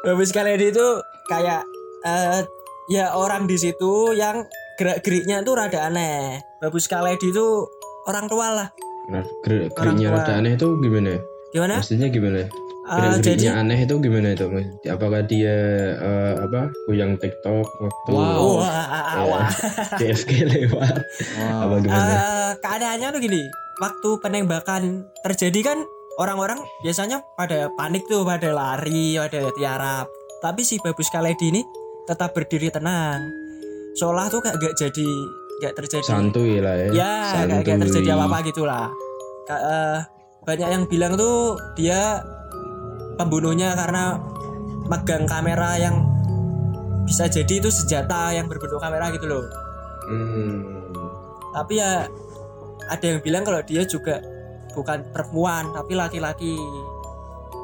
Babus 0.03 0.31
Kaledi 0.31 0.65
itu 0.69 0.87
kayak 1.25 1.63
eh, 2.03 2.43
ya 2.87 3.15
orang 3.15 3.47
di 3.47 3.55
situ 3.55 4.11
yang 4.13 4.43
gerak-geriknya 4.75 5.41
tuh 5.41 5.55
rada 5.55 5.87
aneh. 5.87 6.39
Babus 6.59 6.85
Kaledi 6.87 7.31
itu 7.31 7.67
orang 8.07 8.25
tua 8.27 8.47
lah. 8.51 8.69
Nah, 9.09 9.23
gerak 9.45 9.73
geriknya 9.75 10.11
rada 10.11 10.33
aneh 10.39 10.57
itu 10.57 10.67
gimana? 10.81 11.19
Gimana? 11.53 11.79
Maksudnya 11.79 12.07
gimana? 12.11 12.45
Gerak 12.85 13.17
jadi 13.17 13.49
geriknya 13.49 13.53
aneh 13.57 13.79
itu 13.81 13.95
gimana 13.97 14.27
itu? 14.37 14.45
Apakah 14.85 15.21
dia 15.25 15.57
eh, 15.97 16.33
apa? 16.37 16.69
Goyang 16.85 17.17
TikTok 17.17 17.65
waktu 17.81 18.09
Wow. 18.13 18.61
Ya. 18.61 19.23
wah. 19.25 19.49
CFG 19.97 20.31
lewat? 20.53 20.95
Wow. 21.39 21.65
Apa 21.65 21.75
gimana? 21.81 22.11
Eh, 22.13 22.51
keadaannya 22.61 23.07
tuh 23.09 23.21
gini, 23.23 23.41
waktu 23.81 24.09
penembakan 24.21 24.83
terjadi 25.25 25.73
kan 25.73 25.77
orang-orang 26.21 26.61
biasanya 26.85 27.25
pada 27.33 27.73
panik 27.73 28.05
tuh, 28.05 28.21
pada 28.21 28.53
lari, 28.53 29.17
pada 29.17 29.49
tiarap. 29.57 30.05
Tapi 30.43 30.61
si 30.61 30.77
Babus 30.77 31.09
Kaledi 31.09 31.49
ini 31.49 31.61
tetap 32.05 32.37
berdiri 32.37 32.69
tenang. 32.69 33.44
Seolah 33.95 34.27
tuh 34.27 34.43
kayak 34.43 34.59
gak 34.59 34.75
jadi 34.75 35.07
gak 35.63 35.73
terjadi. 35.73 36.03
Santuy 36.05 36.59
lah 36.59 36.75
ya. 36.75 36.87
ya, 36.91 37.13
kayak 37.47 37.63
gak 37.63 37.65
Santuy. 37.65 37.81
terjadi 37.87 38.09
apa-apa 38.13 38.37
gitulah. 38.43 38.85
Ka- 39.45 39.63
eh, 39.63 39.97
banyak 40.43 40.69
yang 40.69 40.83
bilang 40.85 41.15
tuh 41.15 41.55
dia 41.73 42.19
pembunuhnya 43.15 43.73
karena 43.73 44.19
megang 44.85 45.25
kamera 45.25 45.79
yang 45.79 45.95
bisa 47.05 47.25
jadi 47.25 47.57
itu 47.57 47.69
senjata 47.69 48.33
yang 48.33 48.45
berbentuk 48.45 48.77
kamera 48.77 49.09
gitu 49.09 49.25
loh. 49.25 49.45
Hmm. 50.05 50.61
tapi 51.49 51.81
ya 51.81 52.05
ada 52.85 53.05
yang 53.07 53.23
bilang 53.25 53.41
kalau 53.41 53.57
dia 53.63 53.81
juga 53.87 54.21
bukan 54.75 55.01
perempuan 55.09 55.73
tapi 55.73 55.97
laki-laki 55.97 56.53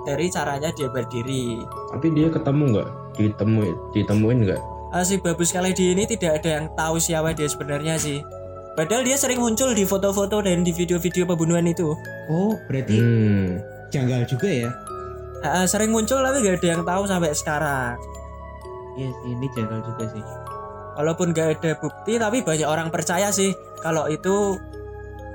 dari 0.01 0.25
caranya 0.25 0.73
dia 0.73 0.89
berdiri 0.89 1.61
Tapi 1.91 2.07
dia 2.15 2.33
ketemu 2.33 2.63
nggak? 2.73 2.89
Ditemuin, 3.13 3.75
ditemuin 3.93 4.37
nggak? 4.41 4.61
Ah, 4.91 5.01
si 5.01 5.15
Babus 5.17 5.49
Kaledi 5.49 5.95
ini 5.95 6.03
tidak 6.03 6.43
ada 6.43 6.59
yang 6.59 6.65
tahu 6.75 6.99
siapa 6.99 7.31
dia 7.31 7.47
sebenarnya 7.47 7.95
sih 7.95 8.19
padahal 8.73 9.03
dia 9.03 9.15
sering 9.15 9.39
muncul 9.39 9.71
di 9.71 9.83
foto-foto 9.83 10.39
dan 10.39 10.61
di 10.61 10.71
video-video 10.71 11.23
pembunuhan 11.23 11.63
itu 11.65 11.95
Oh, 12.27 12.55
berarti 12.67 12.95
Hmm. 12.95 13.59
janggal 13.87 14.23
juga 14.25 14.47
ya? 14.47 14.69
Ah, 15.41 15.63
sering 15.63 15.89
muncul 15.89 16.19
tapi 16.19 16.39
gak 16.39 16.59
ada 16.59 16.67
yang 16.69 16.83
tahu 16.83 17.03
sampai 17.05 17.31
sekarang 17.31 17.95
Iya 18.93 19.07
sih, 19.09 19.29
ini 19.31 19.47
janggal 19.49 19.79
juga 19.81 20.03
sih. 20.11 20.23
walaupun 20.91 21.31
gak 21.31 21.57
ada 21.57 21.71
bukti 21.75 22.19
tapi 22.19 22.43
banyak 22.43 22.67
orang 22.67 22.91
percaya 22.91 23.31
sih 23.31 23.51
kalau 23.79 24.05
itu 24.05 24.59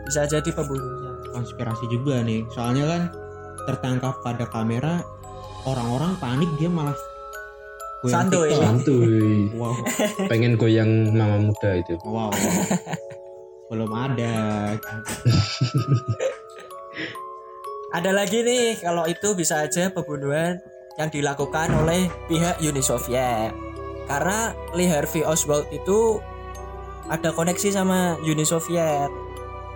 bisa 0.04 0.24
jadi 0.24 0.50
pembunuhnya 0.52 1.16
Konspirasi 1.32 1.84
juga 1.88 2.20
nih. 2.20 2.48
Soalnya 2.48 2.84
kan 2.86 3.02
tertangkap 3.66 4.24
pada 4.24 4.48
kamera, 4.48 5.04
orang-orang 5.64 6.16
panik 6.16 6.48
dia 6.56 6.64
malah 6.66 6.96
goyang 8.02 8.14
Santuy. 8.28 8.48
TikTok. 8.50 8.62
Santuy. 8.62 9.36
Wow, 9.56 9.74
Pengen 10.30 10.52
goyang 10.60 10.90
mama 11.14 11.38
muda 11.50 11.70
itu. 11.80 11.94
wow. 12.04 12.32
Belum 13.66 13.90
ada. 13.90 14.36
Ada 17.96 18.12
lagi 18.12 18.44
nih 18.44 18.76
kalau 18.82 19.08
itu 19.08 19.32
bisa 19.32 19.64
aja 19.64 19.88
pembunuhan 19.88 20.60
yang 21.00 21.08
dilakukan 21.08 21.72
oleh 21.80 22.12
pihak 22.28 22.60
Uni 22.60 22.84
Soviet. 22.84 23.56
Karena 24.04 24.52
Lee 24.76 24.90
Harvey 24.90 25.24
Oswald 25.24 25.64
itu 25.72 26.20
ada 27.08 27.32
koneksi 27.32 27.72
sama 27.72 28.20
Uni 28.20 28.44
Soviet 28.44 29.08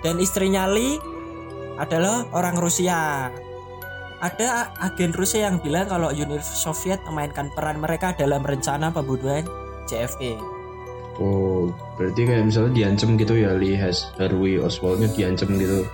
dan 0.04 0.20
istrinya 0.20 0.68
Lee 0.68 1.00
adalah 1.80 2.28
orang 2.36 2.60
Rusia. 2.60 3.32
Ada 4.20 4.48
agen 4.78 5.16
Rusia 5.16 5.48
yang 5.48 5.58
bilang 5.58 5.88
kalau 5.88 6.12
Uni 6.12 6.36
Soviet 6.40 7.00
memainkan 7.08 7.48
peran 7.50 7.80
mereka 7.80 8.12
dalam 8.12 8.44
rencana 8.44 8.92
pembunuhan 8.92 9.48
JFK. 9.88 10.36
Oh, 11.16 11.72
berarti 11.96 12.24
kayak 12.24 12.48
misalnya 12.48 12.72
diancam 12.74 13.16
gitu 13.16 13.36
ya 13.36 13.52
Lee 13.52 13.76
Has 13.76 14.12
Harvey 14.16 14.56
Oswaldnya 14.56 15.08
diancam 15.10 15.56
gitu. 15.56 15.84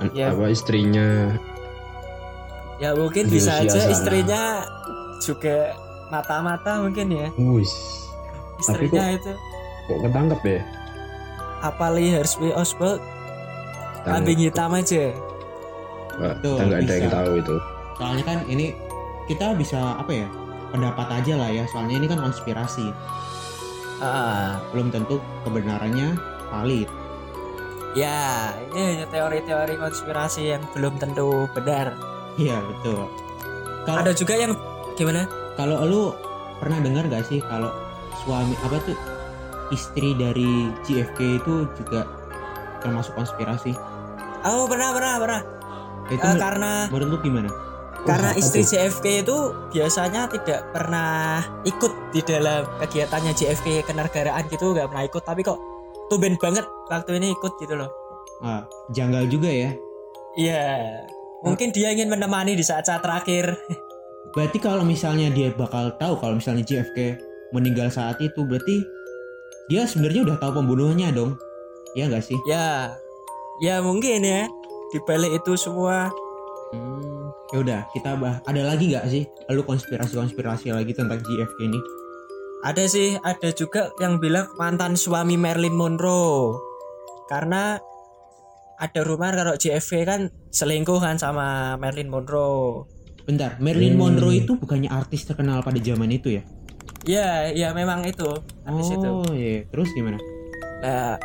An- 0.00 0.12
Ya. 0.12 0.32
Apa 0.32 0.48
istrinya? 0.48 1.32
Ya 2.76 2.96
mungkin 2.96 3.28
bisa 3.28 3.60
aja 3.60 3.68
sana. 3.68 3.92
istrinya 3.92 4.42
juga 5.20 5.76
mata-mata 6.08 6.80
mungkin 6.80 7.12
ya. 7.12 7.28
Wis, 7.36 7.68
Tapi 8.64 8.88
Istrinya 8.88 9.04
itu 9.12 9.32
kok 9.86 9.98
ketangkep 10.00 10.40
ya? 10.44 10.60
apa 11.60 11.86
Lee 11.92 12.08
Harvey 12.10 12.52
Oswald 12.52 13.00
kambing 14.02 14.40
hitam 14.40 14.72
aja 14.72 15.12
Kita 16.20 16.62
nggak 16.62 16.80
ada 16.80 16.92
yang 16.92 17.06
bisa. 17.06 17.16
tahu 17.16 17.32
itu. 17.36 17.56
Soalnya 17.96 18.24
kan 18.24 18.38
ini 18.46 18.66
kita 19.26 19.46
bisa 19.54 19.78
apa 19.96 20.12
ya? 20.14 20.28
Pendapat 20.70 21.06
aja 21.10 21.34
lah 21.34 21.50
ya. 21.50 21.64
Soalnya 21.66 21.96
ini 21.96 22.06
kan 22.06 22.18
konspirasi. 22.18 22.92
Ah, 23.98 24.56
Belum 24.70 24.88
tentu 24.88 25.16
kebenarannya 25.42 26.16
valid. 26.48 26.88
ya 27.90 28.54
ini 28.70 28.80
hanya 28.96 29.06
teori-teori 29.10 29.74
konspirasi 29.74 30.46
yang 30.48 30.62
belum 30.70 30.94
tentu 30.96 31.50
benar 31.50 31.90
Iya, 32.38 32.62
betul. 32.62 33.10
Kalau 33.82 33.98
ada 33.98 34.14
juga 34.14 34.38
yang 34.38 34.54
gimana 34.94 35.26
kalau 35.52 35.82
lu 35.82 36.02
pernah 36.56 36.78
dengar 36.78 37.10
gak 37.10 37.26
sih 37.26 37.42
kalau 37.42 37.66
suami 38.22 38.54
apa 38.62 38.78
tuh 38.80 38.94
istri 39.68 40.14
dari 40.14 40.70
JFK 40.86 41.42
itu 41.42 41.66
juga 41.74 42.06
termasuk 42.78 43.10
konspirasi? 43.12 43.74
oh 44.40 44.64
pernah 44.64 44.94
pernah 44.94 45.14
pernah 45.18 45.40
Itu 46.10 46.20
menur- 46.20 46.40
karena 46.40 46.70
menurut 46.88 47.08
lu 47.08 47.18
gimana? 47.20 47.50
karena 48.00 48.32
apa 48.32 48.40
istri? 48.40 48.64
JFK 48.64 49.06
itu 49.20 49.36
biasanya 49.70 50.24
tidak 50.26 50.72
pernah 50.72 51.36
ikut 51.62 51.92
di 52.10 52.24
dalam 52.24 52.64
kegiatannya 52.80 53.32
JFK 53.32 53.84
kenegaraan 53.84 54.48
gitu 54.48 54.72
nggak 54.72 54.88
pernah 54.88 55.04
ikut 55.04 55.20
tapi 55.20 55.44
kok 55.44 55.60
tumben 56.08 56.34
banget 56.34 56.64
waktu 56.88 57.20
ini 57.20 57.30
ikut 57.30 57.52
gitu 57.56 57.76
loh 57.76 57.92
Ah, 58.40 58.64
janggal 58.88 59.28
juga 59.28 59.46
ya. 59.46 59.76
iya 60.32 60.64
mungkin 61.40 61.70
dia 61.70 61.92
ingin 61.92 62.08
menemani 62.08 62.56
di 62.56 62.64
saat-saat 62.64 63.00
terakhir 63.00 63.52
Berarti 64.32 64.56
kalau 64.56 64.80
misalnya 64.80 65.26
dia 65.28 65.50
bakal 65.50 65.90
tahu 65.96 66.14
kalau 66.16 66.38
misalnya 66.38 66.62
JFK 66.62 67.18
meninggal 67.50 67.90
saat 67.90 68.14
itu, 68.16 68.46
berarti 68.46 68.78
dia 69.66 69.82
sebenarnya 69.84 70.22
udah 70.22 70.36
tahu 70.38 70.52
pembunuhannya 70.56 71.10
dong. 71.10 71.34
Iya 71.92 72.06
nggak 72.06 72.22
sih? 72.22 72.38
ya 72.46 72.94
ya 73.58 73.82
mungkin 73.82 74.22
ya 74.22 74.46
di 74.90 74.98
balik 75.02 75.38
itu 75.38 75.54
semua 75.54 76.10
Hmm, 76.70 77.34
ya 77.50 77.66
udah 77.66 77.80
kita 77.90 78.14
bah. 78.14 78.38
Ada 78.46 78.62
lagi 78.62 78.94
nggak 78.94 79.02
sih? 79.10 79.26
Lalu 79.50 79.66
konspirasi-konspirasi 79.66 80.70
lagi 80.70 80.94
tentang 80.94 81.18
JFK 81.18 81.66
ini? 81.66 81.82
Ada 82.62 82.86
sih, 82.86 83.18
ada 83.18 83.50
juga 83.50 83.90
yang 83.98 84.22
bilang 84.22 84.46
mantan 84.54 84.94
suami 84.94 85.34
Marilyn 85.34 85.74
Monroe. 85.74 86.62
Karena 87.26 87.74
ada 88.78 89.00
rumor 89.02 89.34
kalau 89.34 89.58
JFK 89.58 90.06
kan 90.06 90.20
selingkuh 90.54 91.02
kan 91.02 91.18
sama 91.18 91.74
Marilyn 91.74 92.06
Monroe. 92.06 92.86
Bentar, 93.26 93.58
Marilyn 93.58 93.98
Hmm. 93.98 94.14
Monroe 94.14 94.46
itu 94.46 94.54
bukannya 94.54 94.86
artis 94.86 95.26
terkenal 95.26 95.66
pada 95.66 95.82
zaman 95.82 96.06
itu 96.06 96.38
ya? 96.38 96.42
Ya, 97.02 97.28
ya 97.50 97.74
memang 97.74 98.06
itu. 98.06 98.30
Habis 98.62 98.94
itu. 98.94 99.08
oh 99.10 99.26
iya, 99.34 99.66
terus 99.66 99.90
gimana? 99.90 100.22
Nah, 100.86 101.18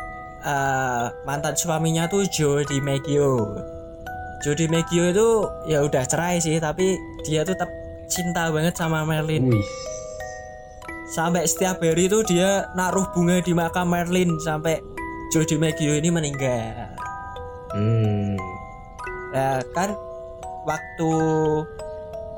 eh, 0.46 1.04
mantan 1.26 1.58
suaminya 1.58 2.06
tuh 2.06 2.22
Joe 2.30 2.62
DiMaggio. 2.62 3.34
Joe 4.46 4.54
DiMaggio 4.54 5.10
itu 5.10 5.28
ya 5.66 5.82
udah 5.82 6.06
cerai 6.06 6.38
sih, 6.38 6.62
tapi 6.62 6.94
dia 7.26 7.42
tuh 7.42 7.58
tetap 7.58 7.70
cinta 8.06 8.54
banget 8.54 8.78
sama. 8.78 9.02
Wih, 9.02 9.42
Sampai 11.06 11.46
setiap 11.46 11.78
hari 11.82 12.10
itu 12.10 12.22
dia 12.26 12.66
naruh 12.74 13.06
bunga 13.14 13.38
di 13.38 13.54
makam 13.54 13.90
Marilyn 13.90 14.38
sampai 14.42 14.78
Joe 15.34 15.46
DiMaggio 15.46 15.98
ini 15.98 16.10
meninggal. 16.10 16.94
hmm, 17.74 18.38
Ya 19.34 19.60
kan 19.74 19.94
waktu 20.66 21.10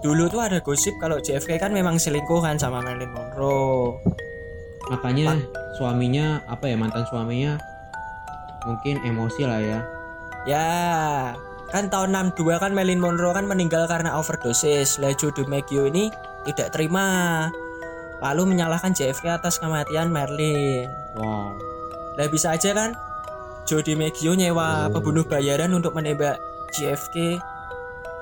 dulu 0.05 0.25
tuh 0.31 0.41
ada 0.41 0.59
gosip 0.61 0.95
kalau 1.01 1.19
JFK 1.19 1.59
kan 1.59 1.73
memang 1.73 1.99
selingkuh 1.99 2.41
kan 2.45 2.61
sama 2.61 2.85
Marilyn 2.85 3.13
Monroe. 3.13 3.99
Makanya 4.89 5.37
suaminya 5.77 6.41
apa 6.49 6.69
ya 6.69 6.77
mantan 6.77 7.05
suaminya 7.13 7.61
mungkin 8.69 9.01
emosi 9.01 9.43
lah 9.43 9.61
ya. 9.61 9.81
Ya, 10.45 10.69
kan 11.69 11.89
tahun 11.89 12.13
62 12.37 12.61
kan 12.61 12.73
Marilyn 12.73 13.01
Monroe 13.01 13.33
kan 13.33 13.49
meninggal 13.49 13.89
karena 13.89 14.15
overdosis. 14.15 15.01
Lah 15.01 15.17
Joe 15.17 15.33
DiMaggio 15.33 15.89
ini 15.89 16.13
tidak 16.45 16.77
terima. 16.77 17.49
Lalu 18.21 18.55
menyalahkan 18.55 18.93
JFK 18.93 19.41
atas 19.41 19.57
kematian 19.57 20.13
Marilyn. 20.13 20.91
Wow. 21.17 21.57
Lah 22.15 22.27
bisa 22.29 22.53
aja 22.53 22.71
kan 22.73 22.93
Joe 23.65 23.81
DiMaggio 23.81 24.33
nyewa 24.33 24.89
Oh. 24.89 24.93
pembunuh 24.93 25.25
bayaran 25.25 25.73
untuk 25.73 25.93
menembak 25.93 26.37
JFK 26.71 27.41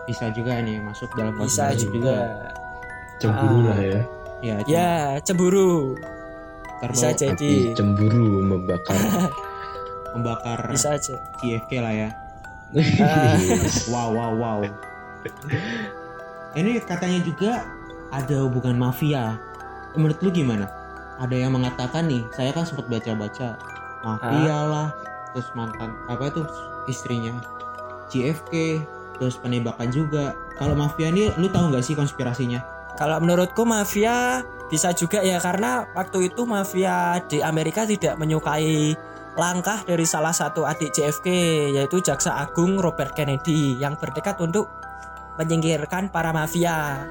bisa 0.06 0.30
juga 0.30 0.62
nih 0.62 0.78
masuk 0.78 1.10
dalam 1.18 1.34
bisa 1.34 1.66
konspirasi 1.74 1.90
juga 1.90 2.14
Cemburu 3.18 3.58
Ah. 3.58 3.66
lah 3.66 3.78
ya. 3.80 4.00
ya 4.38 4.56
ya 4.68 4.90
cemburu 5.18 5.98
terbawa 6.78 6.92
bisa 6.94 7.08
Api 7.10 7.18
jadi 7.26 7.52
cemburu 7.74 8.26
membakar. 8.44 8.94
membakar 10.16 10.58
bisa 10.72 10.96
aja. 10.96 11.14
JFK 11.44 11.72
lah 11.84 11.94
ya. 11.94 12.10
Wow 13.92 14.10
wow 14.16 14.32
wow. 14.34 14.58
Ini 16.58 16.82
katanya 16.82 17.20
juga 17.22 17.62
ada 18.10 18.42
hubungan 18.42 18.74
mafia. 18.74 19.38
Menurut 19.94 20.18
lu 20.24 20.30
gimana? 20.34 20.66
Ada 21.20 21.46
yang 21.46 21.54
mengatakan 21.56 22.10
nih 22.10 22.26
saya 22.34 22.52
kan 22.52 22.68
sempat 22.68 22.90
baca-baca 22.90 23.56
mafia 24.04 24.58
lah 24.68 24.88
terus 25.32 25.48
mantan 25.56 25.92
apa 26.08 26.28
itu 26.32 26.44
istrinya 26.88 27.32
JFK 28.12 28.80
terus 29.16 29.40
penembakan 29.40 29.88
juga. 29.92 30.36
Kalau 30.56 30.76
mafia 30.76 31.12
ini 31.12 31.32
lu 31.40 31.48
tahu 31.48 31.72
nggak 31.72 31.84
sih 31.84 31.96
konspirasinya? 31.96 32.60
Kalau 32.96 33.20
menurutku 33.20 33.64
mafia 33.68 34.44
bisa 34.72 34.90
juga 34.96 35.20
ya 35.22 35.38
karena 35.38 35.86
waktu 35.94 36.32
itu 36.32 36.42
mafia 36.48 37.20
di 37.28 37.44
Amerika 37.44 37.84
tidak 37.84 38.16
menyukai 38.18 38.96
langkah 39.36 39.84
dari 39.84 40.08
salah 40.08 40.32
satu 40.32 40.64
adik 40.64 40.96
JFK 40.96 41.28
yaitu 41.76 42.00
Jaksa 42.00 42.40
Agung 42.40 42.80
Robert 42.80 43.12
Kennedy 43.12 43.76
yang 43.76 44.00
bertekad 44.00 44.40
untuk 44.40 44.72
menyingkirkan 45.36 46.08
para 46.08 46.32
mafia. 46.32 47.04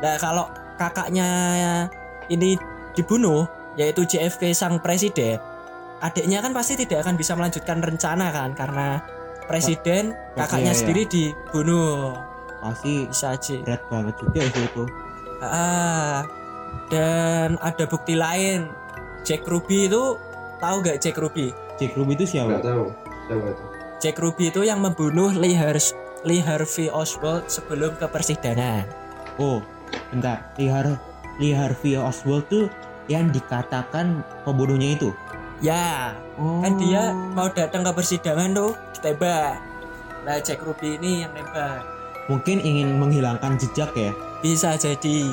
Nah 0.00 0.16
kalau 0.16 0.48
kakaknya 0.80 1.28
ini 2.26 2.56
dibunuh 2.96 3.44
yaitu 3.76 4.08
JFK 4.08 4.56
sang 4.56 4.80
presiden, 4.80 5.36
adiknya 6.00 6.40
kan 6.40 6.56
pasti 6.56 6.74
tidak 6.74 7.04
akan 7.04 7.14
bisa 7.14 7.36
melanjutkan 7.36 7.78
rencana 7.78 8.32
kan 8.32 8.50
karena 8.56 9.04
presiden 9.44 10.16
Oh, 10.34 10.40
kakaknya 10.40 10.72
iya, 10.72 10.74
iya. 10.74 10.80
sendiri 10.80 11.02
dibunuh. 11.06 12.16
pasti 12.58 13.06
Bisa 13.06 13.36
aja. 13.38 13.56
berat 13.62 13.82
banget 13.86 14.14
juga 14.18 14.40
itu 14.42 14.84
Ah, 15.38 16.26
dan 16.90 17.54
ada 17.62 17.84
bukti 17.86 18.18
lain. 18.18 18.66
Jack 19.22 19.46
Ruby 19.46 19.86
itu 19.86 20.18
tahu 20.58 20.76
gak 20.82 20.98
Jack 20.98 21.16
Ruby? 21.16 21.50
Jack 21.78 21.94
Ruby 21.94 22.12
itu 22.14 22.26
siapa 22.26 22.58
Nggak 22.58 22.64
tahu. 22.66 22.84
Siapa? 23.26 23.48
Jack 23.98 24.16
Ruby 24.18 24.44
itu 24.48 24.62
yang 24.62 24.78
membunuh 24.78 25.34
Lee, 25.34 25.54
Har- 25.54 25.94
Lee 26.22 26.38
Harvey 26.38 26.86
Oswald 26.86 27.46
sebelum 27.46 27.94
ke 27.94 28.06
persidangan. 28.06 28.86
Oh, 29.38 29.58
bentar. 30.10 30.54
Lee, 30.54 30.70
Har- 30.70 30.98
Lee 31.38 31.54
Harvey 31.54 31.94
Oswald 31.94 32.46
tuh 32.46 32.66
yang 33.06 33.30
dikatakan 33.30 34.22
pembunuhnya 34.42 34.94
itu. 34.94 35.10
Ya, 35.58 36.14
Oh. 36.38 36.62
kan 36.62 36.78
dia 36.78 37.10
mau 37.10 37.50
datang 37.50 37.82
ke 37.82 37.90
persidangan 37.90 38.54
tuh 38.54 38.70
ditembak. 38.94 39.58
Nah, 40.22 40.38
Jack 40.38 40.62
Ruby 40.62 40.94
ini 40.94 41.26
yang 41.26 41.34
nembak. 41.34 41.82
mungkin 42.28 42.60
ingin 42.60 43.00
menghilangkan 43.00 43.56
jejak 43.56 43.88
ya. 43.96 44.12
Bisa 44.38 44.76
jadi. 44.76 45.24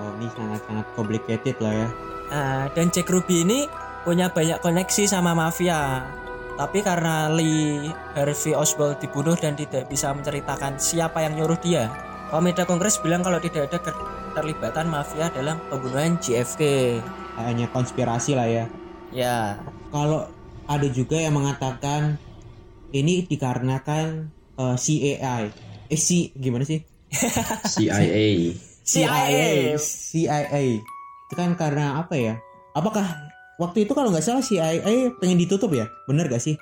Oh, 0.00 0.10
ini 0.16 0.26
sangat-sangat 0.32 0.86
complicated 0.96 1.52
lah 1.60 1.74
ya. 1.76 1.88
Nah, 2.32 2.64
dan 2.72 2.88
Jack 2.88 3.12
Ruby 3.12 3.44
ini 3.44 3.68
punya 4.04 4.32
banyak 4.32 4.58
koneksi 4.60 5.04
sama 5.08 5.36
mafia. 5.36 6.04
Tapi 6.56 6.84
karena 6.84 7.32
Lee 7.32 7.88
Harvey 8.12 8.52
Oswald 8.52 9.00
dibunuh 9.00 9.32
dan 9.32 9.56
tidak 9.56 9.88
bisa 9.88 10.12
menceritakan 10.12 10.76
siapa 10.76 11.24
yang 11.24 11.40
nyuruh 11.40 11.56
dia, 11.56 11.88
Komite 12.30 12.62
Kongres 12.62 13.02
bilang 13.02 13.26
kalau 13.26 13.42
tidak 13.42 13.72
ada 13.72 13.78
keterlibatan 13.82 14.86
mafia 14.86 15.34
dalam 15.34 15.58
pembunuhan 15.66 16.14
JFK. 16.22 16.62
Hanya 17.40 17.66
konspirasi 17.74 18.38
lah 18.38 18.46
ya. 18.46 18.64
Ya, 19.10 19.58
Kalau 19.90 20.30
ada 20.70 20.86
juga 20.86 21.18
yang 21.18 21.34
mengatakan 21.34 22.14
ini 22.94 23.26
dikarenakan 23.26 24.30
eh, 24.54 24.76
CAI. 24.78 25.44
Eh 25.90 25.98
si 25.98 26.30
gimana 26.38 26.62
sih? 26.62 26.86
CIA. 27.74 28.54
CIA. 28.86 29.74
CIA. 29.74 30.62
Itu 31.26 31.34
kan 31.34 31.58
karena 31.58 31.98
apa 31.98 32.14
ya? 32.14 32.38
Apakah 32.78 33.10
waktu 33.60 33.84
itu 33.84 33.92
kalau 33.92 34.08
nggak 34.08 34.24
salah 34.24 34.40
CIA 34.40 34.72
pengen 35.14 35.36
ditutup 35.36 35.68
ya? 35.70 35.84
Bener 36.08 36.26
gak 36.26 36.40
sih? 36.40 36.56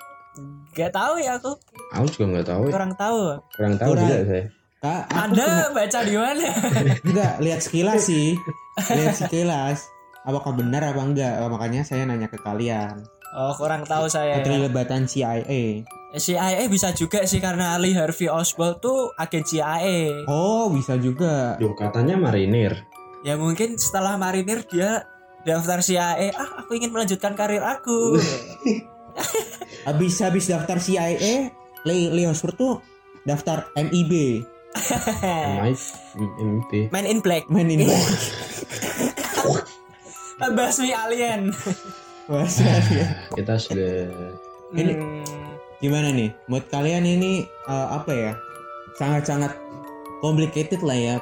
Gak 0.71 0.91
tahu 0.91 1.17
ya 1.17 1.35
aku, 1.35 1.55
Aku 1.91 2.05
juga 2.07 2.25
nggak 2.29 2.47
tahu. 2.47 2.63
ya. 2.67 2.71
kurang 2.71 2.93
tahu. 2.93 3.19
Kurang 3.51 3.75
tahu 3.75 3.89
Kurang. 3.91 4.03
juga 4.05 4.17
saya. 4.21 4.45
Kak, 4.79 5.01
Anda 5.11 5.43
cuma- 5.43 5.71
baca 5.75 5.99
di 6.01 6.15
mana? 6.15 6.47
enggak 7.07 7.33
lihat 7.39 7.59
sekilas 7.59 8.01
sih. 8.05 8.39
Lihat 8.79 9.15
sekilas. 9.17 9.83
Apakah 10.21 10.51
benar 10.53 10.83
apa 10.85 11.01
enggak? 11.01 11.33
Oh, 11.39 11.49
makanya 11.49 11.83
saya 11.83 12.03
nanya 12.03 12.27
ke 12.27 12.37
kalian. 12.37 13.03
Oh, 13.29 13.51
kurang 13.53 13.83
tahu 13.83 14.07
saya. 14.07 14.35
ya. 14.35 14.35
Keterlibatan 14.39 15.03
CIA. 15.03 15.83
CIA 16.11 16.63
bisa 16.65 16.89
juga 16.91 17.27
sih 17.27 17.37
karena 17.37 17.75
Lee 17.75 17.91
Harvey 17.91 18.25
Oswald 18.25 18.79
tuh 18.79 19.11
agen 19.15 19.43
CIA. 19.43 20.23
Oh, 20.25 20.71
bisa 20.71 20.95
juga. 20.95 21.59
Duh, 21.59 21.75
katanya 21.75 22.15
marinir. 22.15 22.87
Ya 23.19 23.35
mungkin 23.35 23.75
setelah 23.75 24.15
marinir 24.15 24.63
dia 24.63 25.03
daftar 25.49 25.81
CIA. 25.81 26.29
Ah, 26.31 26.61
aku 26.61 26.77
ingin 26.77 26.93
melanjutkan 26.93 27.33
karir 27.33 27.65
aku. 27.65 28.21
Habis 29.89 30.21
habis 30.21 30.45
daftar 30.45 30.77
CIA, 30.77 31.49
Lee, 31.83 32.07
Lee 32.07 32.23
Oswald 32.23 32.55
tuh 32.55 32.79
daftar 33.25 33.67
MIB. 33.73 34.45
Might 35.57 35.81
MP. 36.37 36.71
Man 36.87 37.03
in 37.03 37.19
Black. 37.19 37.49
Main 37.49 37.67
ini. 37.67 37.89
Basmi 40.55 40.93
alien. 40.93 41.51
Wah, 42.29 42.45
serius. 42.45 43.09
Kita 43.33 43.57
sudah 43.57 44.07
Ini- 44.71 44.95
Hmm, 44.95 45.49
Gimana 45.79 46.13
nih? 46.13 46.29
Buat 46.45 46.69
kalian 46.69 47.03
ini 47.03 47.41
eh, 47.43 47.87
apa 47.89 48.11
ya? 48.13 48.33
Sangat-sangat 48.95 49.55
complicated 50.19 50.79
lah 50.79 50.95
ya. 50.95 51.15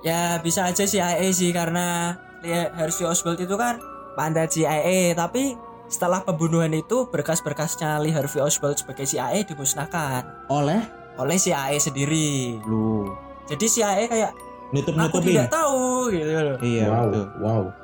ya 0.00 0.20
bisa 0.40 0.64
aja 0.64 0.82
CIA 0.82 1.28
sih 1.30 1.52
karena 1.52 2.16
Lee 2.40 2.52
Harvey 2.70 3.04
Oswald 3.04 3.36
itu 3.36 3.54
kan 3.54 3.78
mandat 4.12 4.50
CIA 4.50 5.12
tapi 5.12 5.54
setelah 5.86 6.20
pembunuhan 6.20 6.70
itu 6.70 7.06
berkas-berkasnya 7.06 7.98
Lee 7.98 8.10
Harvey 8.10 8.38
Oswald 8.38 8.76
sebagai 8.76 9.04
CIA 9.04 9.42
dimusnahkan 9.42 10.46
Oleh 10.46 10.80
oleh 11.16 11.36
CIA 11.36 11.76
sendiri. 11.76 12.56
lu 12.62 13.10
Jadi 13.44 13.66
CIA 13.66 14.06
kayak 14.06 14.30
aku 14.30 14.72
nutup-nutupin. 14.72 15.34
tidak 15.36 15.50
tahu 15.50 16.08
gitu 16.08 16.30
loh. 16.30 16.56
Iya, 16.60 16.84
wow, 16.86 17.04
betul. 17.04 17.26
wow. 17.38 17.62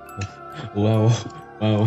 Wow. 0.72 1.04
Wow. 1.56 1.84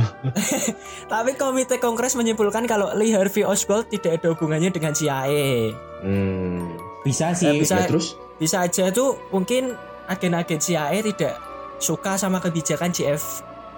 Tapi 1.12 1.34
komite 1.34 1.78
kongres 1.78 2.14
menyimpulkan 2.14 2.66
kalau 2.66 2.94
Lee 2.94 3.10
Harvey 3.10 3.42
Oswald 3.42 3.88
tidak 3.88 4.20
ada 4.20 4.34
hubungannya 4.34 4.70
dengan 4.70 4.94
CIA. 4.94 5.74
Hmm. 6.02 6.78
Bisa 7.02 7.32
Ya, 7.32 7.38
sih. 7.50 7.58
bisa. 7.58 7.76
Ya, 7.78 7.88
terus 7.88 8.14
Bisa 8.36 8.62
aja 8.62 8.88
tuh 8.90 9.20
mungkin 9.30 9.74
agen-agen 10.06 10.58
CIA 10.58 11.02
tidak 11.02 11.36
suka 11.80 12.16
sama 12.16 12.38
kebijakan 12.38 12.92
JF 12.92 13.24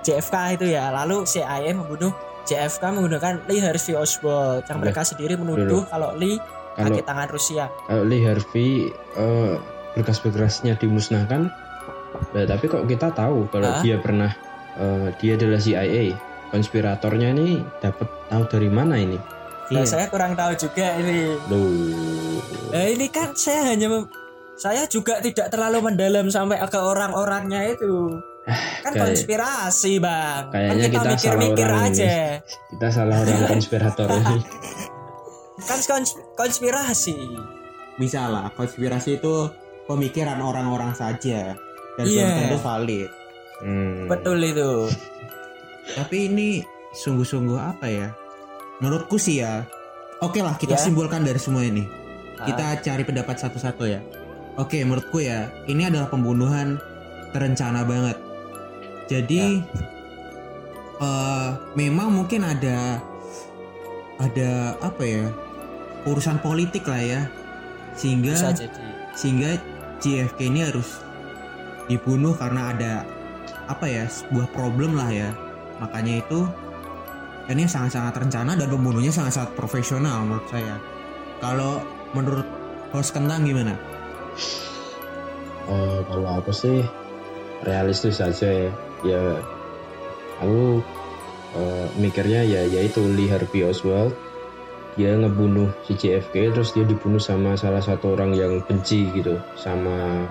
JFK 0.01 0.35
itu 0.57 0.65
ya. 0.73 0.89
Lalu 0.89 1.23
CIA 1.23 1.71
membunuh 1.71 2.09
JFK 2.43 2.83
menggunakan 2.89 3.45
Lee 3.45 3.61
Harvey 3.61 3.93
Oswald 3.93 4.65
yang 4.65 4.81
Lah, 4.81 4.81
mereka 4.81 5.01
sendiri 5.05 5.37
menuduh 5.37 5.85
kalau 5.85 6.17
Lee 6.17 6.41
kalau 6.73 6.97
kaki 6.97 7.01
tangan 7.05 7.29
Rusia. 7.29 7.65
kalau 7.85 8.03
Lee 8.03 8.25
Harvey 8.25 8.89
eh, 8.89 9.53
berkas-berkasnya 9.93 10.73
dimusnahkan 10.75 11.53
nah, 12.33 12.45
tapi 12.47 12.65
kok 12.65 12.89
kita 12.89 13.13
tahu 13.13 13.45
kalau 13.53 13.69
dia 13.85 14.01
pernah 14.01 14.33
eh, 14.73 15.13
dia 15.21 15.37
adalah 15.37 15.61
CIA 15.61 16.17
konspiratornya 16.49 17.29
ini 17.37 17.61
dapat 17.77 18.09
tahu 18.27 18.43
dari 18.49 18.69
mana 18.73 18.97
ini 18.97 19.19
Nah, 19.71 19.87
Iya. 19.87 19.87
saya 19.87 20.11
kurang 20.11 20.35
tahu 20.35 20.51
juga 20.59 20.99
ini. 20.99 21.31
Loh. 21.47 21.71
Nah, 22.75 22.91
ini 22.91 23.07
kan 23.07 23.31
saya 23.39 23.71
hanya 23.71 23.87
mem- 23.87 24.11
saya 24.61 24.85
juga 24.85 25.17
tidak 25.17 25.49
terlalu 25.49 25.81
mendalam 25.83 26.29
sampai 26.29 26.61
ke 26.61 26.77
orang-orangnya 26.77 27.65
itu. 27.67 28.21
Kan 28.83 28.93
kayak- 28.93 29.01
konspirasi, 29.07 29.97
Bang. 29.97 30.49
Kan 30.49 30.61
kayaknya 30.69 30.85
kita 30.85 30.85
kita 30.85 30.93
salah 30.93 31.11
mikir-mikir 31.11 31.67
ini. 31.67 31.81
aja. 31.83 32.15
kita 32.69 32.87
salah 32.89 33.15
orang 33.17 33.41
konspirator 33.51 34.07
ini 34.11 34.37
Kan 35.69 35.79
kons- 35.83 36.21
konspirasi. 36.35 37.17
Bisa 37.95 38.25
lah. 38.25 38.49
Konspirasi 38.51 39.17
itu 39.17 39.49
pemikiran 39.85 40.37
orang-orang 40.37 40.93
saja 40.93 41.53
dan 41.91 42.03
Iya. 42.03 42.21
belum 42.21 42.37
tentu 42.39 42.57
valid. 42.59 43.09
Hmm. 43.59 43.97
Betul 44.07 44.37
itu. 44.43 44.71
Tapi 45.97 46.17
ini 46.27 46.47
sungguh-sungguh 46.93 47.57
apa 47.57 47.85
ya? 47.87 48.09
Menurutku 48.77 49.17
sih 49.17 49.41
ya. 49.41 49.65
Oke 50.17 50.41
lah 50.41 50.53
kita 50.55 50.73
Ya. 50.73 50.81
simpulkan 50.81 51.21
dari 51.21 51.37
semua 51.37 51.61
ini. 51.61 51.85
Ah. 52.37 52.45
Kita 52.45 52.65
cari 52.81 53.03
pendapat 53.03 53.37
satu-satu 53.37 53.85
ya. 53.85 54.01
Oke, 54.61 54.85
menurutku 54.85 55.25
ya, 55.25 55.49
ini 55.65 55.89
adalah 55.89 56.05
pembunuhan 56.05 56.77
terencana 57.33 57.81
banget. 57.81 58.13
Jadi 59.09 59.57
eh, 61.01 61.49
memang 61.73 62.13
mungkin 62.13 62.45
ada 62.45 63.01
ada 64.21 64.77
apa 64.77 65.01
ya? 65.01 65.25
urusan 66.01 66.41
politik 66.45 66.85
lah 66.85 67.01
ya. 67.01 67.21
Sehingga 67.97 68.37
sehingga 69.17 69.57
JFK 69.97 70.49
ini 70.49 70.61
harus 70.65 71.01
dibunuh 71.89 72.37
karena 72.37 72.73
ada 72.73 72.93
apa 73.67 73.85
ya 73.85 74.05
sebuah 74.07 74.47
problem 74.55 74.95
lah 74.95 75.11
ya 75.11 75.29
makanya 75.83 76.23
itu 76.23 76.47
ini 77.51 77.67
sangat-sangat 77.67 78.15
rencana 78.15 78.55
dan 78.55 78.67
pembunuhnya 78.71 79.11
sangat-sangat 79.11 79.51
profesional 79.59 80.23
menurut 80.23 80.47
saya 80.47 80.79
kalau 81.43 81.83
menurut 82.15 82.47
host 82.95 83.11
kentang 83.11 83.43
gimana 83.43 83.75
Eh, 85.71 85.99
kalau 86.07 86.29
aku 86.41 86.51
sih 86.51 86.83
realistis 87.63 88.19
saja 88.19 88.49
ya. 88.49 88.71
Ya 89.01 89.23
aku 90.41 90.81
eh, 91.57 91.87
mikirnya 91.97 92.45
ya 92.45 92.61
yaitu 92.69 93.01
Lee 93.01 93.29
Harvey 93.29 93.65
Oswald 93.65 94.13
dia 94.99 95.15
ngebunuh 95.15 95.71
si 95.87 95.95
JFK 95.95 96.51
terus 96.51 96.75
dia 96.75 96.83
dibunuh 96.83 97.17
sama 97.17 97.55
salah 97.55 97.79
satu 97.79 98.13
orang 98.13 98.35
yang 98.35 98.59
benci 98.67 99.07
gitu 99.15 99.39
sama 99.55 100.27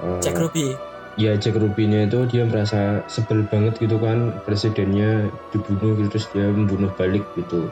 eh, 0.00 0.20
Jack 0.22 0.38
Ruby 0.38 0.78
ya 1.16 1.32
Jack 1.34 1.56
Ruby-nya 1.56 2.06
itu 2.06 2.28
dia 2.28 2.44
merasa 2.44 3.00
sebel 3.08 3.48
banget 3.48 3.80
gitu 3.80 3.96
kan 3.96 4.36
presidennya 4.44 5.32
dibunuh 5.50 5.96
gitu 5.96 6.08
terus 6.12 6.26
dia 6.30 6.46
membunuh 6.52 6.92
balik 6.94 7.24
gitu 7.34 7.66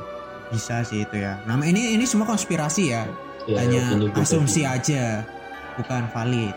Bisa 0.52 0.84
sih 0.84 1.02
itu 1.02 1.18
ya. 1.18 1.40
Nama 1.48 1.64
ini 1.66 1.96
ini 1.96 2.04
semua 2.04 2.28
konspirasi 2.28 2.92
ya. 2.92 3.08
ya, 3.48 3.64
Hanya 3.64 3.96
opini 3.96 4.06
asumsi 4.12 4.62
aja, 4.62 5.24
bukan 5.76 6.08
valid. 6.10 6.54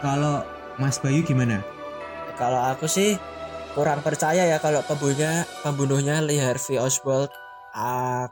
Kalau 0.00 0.44
Mas 0.76 0.98
Bayu 0.98 1.22
gimana? 1.22 1.60
kalau 2.38 2.62
aku 2.70 2.86
sih 2.86 3.18
kurang 3.74 3.98
percaya 3.98 4.46
ya 4.46 4.62
kalau 4.62 4.78
pembunuhnya 4.86 5.42
pembunuhnya 5.66 6.22
Lee 6.22 6.38
Harvey 6.38 6.78
Oswald 6.78 7.34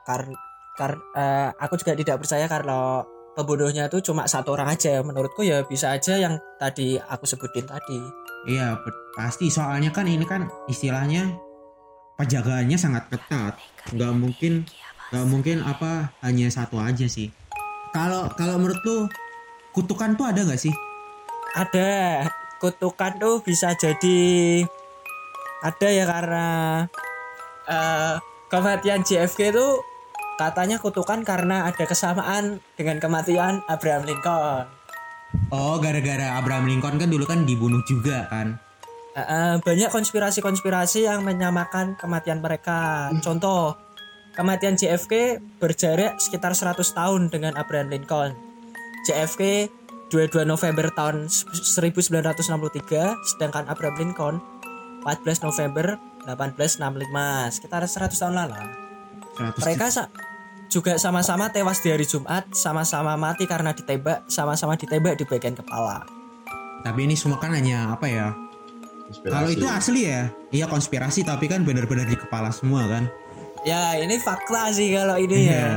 kar, 0.06 0.30
kar- 0.78 1.02
eh, 1.18 1.50
aku 1.58 1.74
juga 1.74 1.98
tidak 1.98 2.22
percaya 2.22 2.46
kalau 2.46 3.02
pembunuhnya 3.34 3.90
itu 3.90 3.98
cuma 4.06 4.30
satu 4.30 4.54
orang 4.54 4.70
aja 4.70 5.02
menurutku 5.02 5.42
ya 5.42 5.66
bisa 5.66 5.90
aja 5.90 6.22
yang 6.22 6.38
tadi 6.56 7.02
aku 7.02 7.26
sebutin 7.26 7.66
tadi 7.66 7.98
Iya, 8.46 8.78
pasti 9.18 9.50
soalnya 9.50 9.90
kan 9.90 10.06
ini 10.06 10.22
kan 10.22 10.46
istilahnya 10.70 11.34
penjagaannya 12.14 12.78
sangat 12.78 13.10
ketat. 13.10 13.58
Nggak 13.90 14.12
mungkin 14.14 14.62
nggak 15.10 15.26
mungkin 15.26 15.56
apa 15.66 16.14
hanya 16.22 16.46
satu 16.46 16.78
aja 16.78 17.10
sih. 17.10 17.34
Kalau 17.90 18.30
kalau 18.38 18.54
menurut 18.62 18.78
lu 18.86 19.10
kutukan 19.76 20.16
tuh 20.16 20.24
ada 20.24 20.40
nggak 20.40 20.58
sih? 20.58 20.72
ada 21.56 22.28
kutukan 22.60 23.16
tuh 23.16 23.40
bisa 23.40 23.72
jadi 23.72 24.20
ada 25.64 25.88
ya 25.88 26.04
karena 26.04 26.48
eh 27.64 28.14
kematian 28.52 29.00
JFK 29.00 29.56
itu 29.56 29.66
katanya 30.36 30.76
kutukan 30.76 31.24
karena 31.24 31.64
ada 31.64 31.84
kesamaan 31.88 32.60
dengan 32.76 33.00
kematian 33.00 33.64
Abraham 33.72 34.04
Lincoln. 34.04 34.68
Oh, 35.48 35.80
gara-gara 35.80 36.36
Abraham 36.36 36.68
Lincoln 36.68 37.00
kan 37.00 37.08
dulu 37.08 37.24
kan 37.24 37.48
dibunuh 37.48 37.80
juga 37.88 38.28
kan. 38.28 38.60
Eh, 39.16 39.20
eh, 39.20 39.54
banyak 39.64 39.88
konspirasi-konspirasi 39.88 41.08
yang 41.08 41.24
menyamakan 41.24 41.96
kematian 41.96 42.44
mereka. 42.44 43.08
Contoh, 43.24 43.80
kematian 44.36 44.76
JFK 44.76 45.40
berjarak 45.56 46.20
sekitar 46.20 46.52
100 46.52 46.92
tahun 46.92 47.32
dengan 47.32 47.56
Abraham 47.56 47.88
Lincoln. 47.88 48.45
JFK 49.06 49.70
22 50.08 50.42
November 50.44 50.90
tahun 50.90 51.26
1963, 51.26 52.10
sedangkan 53.26 53.66
Abraham 53.66 53.96
Lincoln 53.96 54.36
14 55.02 55.42
November 55.42 55.98
1865, 56.26 57.54
sekitar 57.54 57.82
100 57.82 58.10
tahun 58.12 58.34
lalu. 58.36 58.58
100 59.36 59.62
Mereka 59.62 59.86
sa- 59.88 60.10
juga 60.66 60.98
sama-sama 60.98 61.46
tewas 61.48 61.78
di 61.78 61.94
hari 61.94 62.02
Jumat, 62.02 62.50
sama-sama 62.50 63.14
mati 63.14 63.46
karena 63.46 63.70
ditembak, 63.70 64.26
sama-sama 64.26 64.74
ditembak 64.74 65.14
di 65.14 65.24
bagian 65.24 65.54
kepala. 65.54 66.02
Tapi 66.82 67.06
ini 67.06 67.14
semua 67.14 67.38
kan 67.38 67.54
hanya 67.54 67.90
apa 67.90 68.06
ya? 68.06 68.34
Konspirasi. 69.06 69.30
Kalau 69.30 69.48
itu 69.48 69.66
asli 69.66 70.00
ya, 70.04 70.22
iya 70.50 70.66
konspirasi 70.66 71.22
tapi 71.22 71.46
kan 71.46 71.62
benar-benar 71.62 72.06
di 72.06 72.18
kepala 72.18 72.50
semua 72.50 72.82
kan. 72.86 73.06
Ya, 73.62 73.94
ini 73.94 74.18
fakta 74.18 74.70
sih 74.70 74.90
kalau 74.90 75.14
ini 75.14 75.46
Iya. 75.46 75.54
ya. 75.54 75.70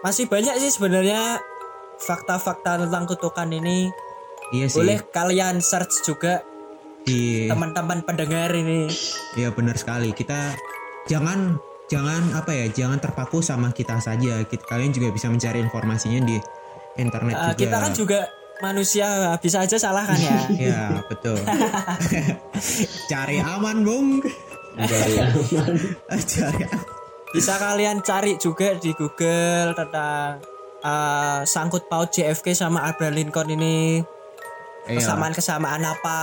Masih 0.00 0.28
banyak 0.28 0.56
sih 0.58 0.68
sebenarnya 0.70 1.40
fakta-fakta 1.98 2.84
tentang 2.84 3.04
kutukan 3.06 3.48
ini. 3.48 3.88
Iya 4.52 4.66
sih. 4.68 4.78
Boleh 4.78 5.02
kalian 5.02 5.58
search 5.58 6.04
juga 6.04 6.42
Di 7.02 7.46
teman-teman 7.46 8.02
pendengar 8.02 8.50
ini. 8.50 8.90
Iya 9.34 9.54
benar 9.54 9.78
sekali. 9.78 10.10
Kita 10.10 10.54
jangan 11.06 11.54
jangan 11.86 12.34
apa 12.34 12.50
ya, 12.50 12.66
jangan 12.66 12.98
terpaku 12.98 13.38
sama 13.38 13.70
kita 13.70 14.02
saja. 14.02 14.42
Kita, 14.42 14.66
kalian 14.66 14.90
juga 14.90 15.14
bisa 15.14 15.30
mencari 15.30 15.62
informasinya 15.62 16.18
di 16.22 16.34
internet 16.98 17.34
Eh, 17.34 17.42
juga. 17.46 17.58
kita 17.62 17.76
kan 17.78 17.92
juga 17.94 18.20
manusia 18.58 19.06
bisa 19.38 19.62
aja 19.62 19.76
salah 19.78 20.02
kan 20.02 20.18
ya. 20.18 20.38
Iya, 20.66 20.82
betul. 21.06 21.38
Cari 23.10 23.38
aman, 23.38 23.86
Bung. 23.86 24.08
Dari 24.74 25.14
aman. 25.30 25.72
Cari 26.10 26.62
aman. 26.64 26.84
Bisa 27.30 27.54
kalian 27.54 28.00
cari 28.00 28.34
juga 28.34 28.74
di 28.74 28.90
Google 28.90 29.76
tentang 29.76 30.40
eh, 30.86 31.40
sangkut 31.42 31.90
paut 31.90 32.06
JFK 32.06 32.54
sama 32.54 32.86
Abraham 32.86 33.18
Lincoln 33.18 33.50
ini. 33.50 33.98
Iya. 34.86 35.02
Kesamaan-kesamaan 35.02 35.82
apa? 35.82 36.20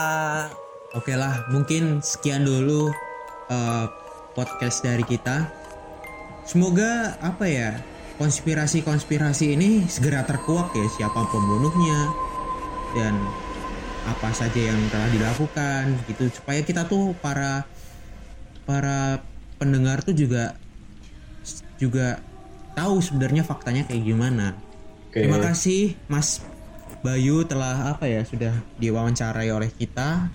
Oke 0.96 1.20
lah, 1.20 1.44
mungkin 1.52 2.00
sekian 2.00 2.48
dulu 2.48 2.88
eh, 3.52 3.86
podcast 4.32 4.80
dari 4.88 5.04
kita. 5.04 5.52
Semoga 6.48 7.20
apa 7.20 7.44
ya 7.48 7.76
konspirasi-konspirasi 8.20 9.58
ini 9.58 9.84
segera 9.90 10.24
terkuak 10.24 10.72
ya 10.76 10.88
siapa 10.96 11.28
pembunuhnya 11.28 12.14
dan 12.94 13.18
apa 14.04 14.30
saja 14.36 14.60
yang 14.70 14.78
telah 14.92 15.10
dilakukan 15.10 15.98
gitu 16.12 16.30
supaya 16.30 16.62
kita 16.62 16.86
tuh 16.86 17.16
para 17.24 17.66
para 18.68 19.24
pendengar 19.58 20.04
tuh 20.04 20.14
juga 20.14 20.60
juga 21.80 22.20
tahu 22.74 23.00
sebenarnya 23.00 23.42
faktanya 23.42 23.86
kayak 23.86 24.04
gimana. 24.04 24.58
Oke. 25.10 25.22
Terima 25.22 25.38
kasih 25.40 25.94
Mas 26.06 26.42
Bayu 27.00 27.44
telah 27.44 27.94
apa 27.94 28.08
ya 28.08 28.24
sudah 28.24 28.52
diwawancarai 28.78 29.50
oleh 29.50 29.70
kita. 29.70 30.30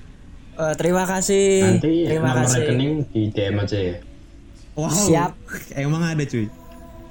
Eh, 0.59 0.75
terima 0.75 1.07
kasih. 1.07 1.63
Nanti 1.79 2.05
terima 2.05 2.35
nomor 2.35 2.45
kasih. 2.45 2.61
rekening 2.61 2.93
di 3.09 3.21
DM 3.31 3.57
aja 3.57 3.79
ya. 3.79 3.97
Wow. 4.75 4.91
Siap. 4.91 5.33
Emang 5.83 6.03
ada 6.03 6.23
cuy. 6.23 6.47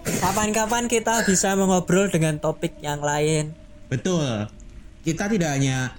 Kapan-kapan 0.08 0.88
kita 0.88 1.24
bisa 1.24 1.52
mengobrol 1.56 2.08
dengan 2.08 2.40
topik 2.40 2.80
yang 2.80 3.04
lain. 3.04 3.52
Betul. 3.92 4.48
Kita 5.04 5.28
tidak 5.28 5.52
hanya 5.52 5.92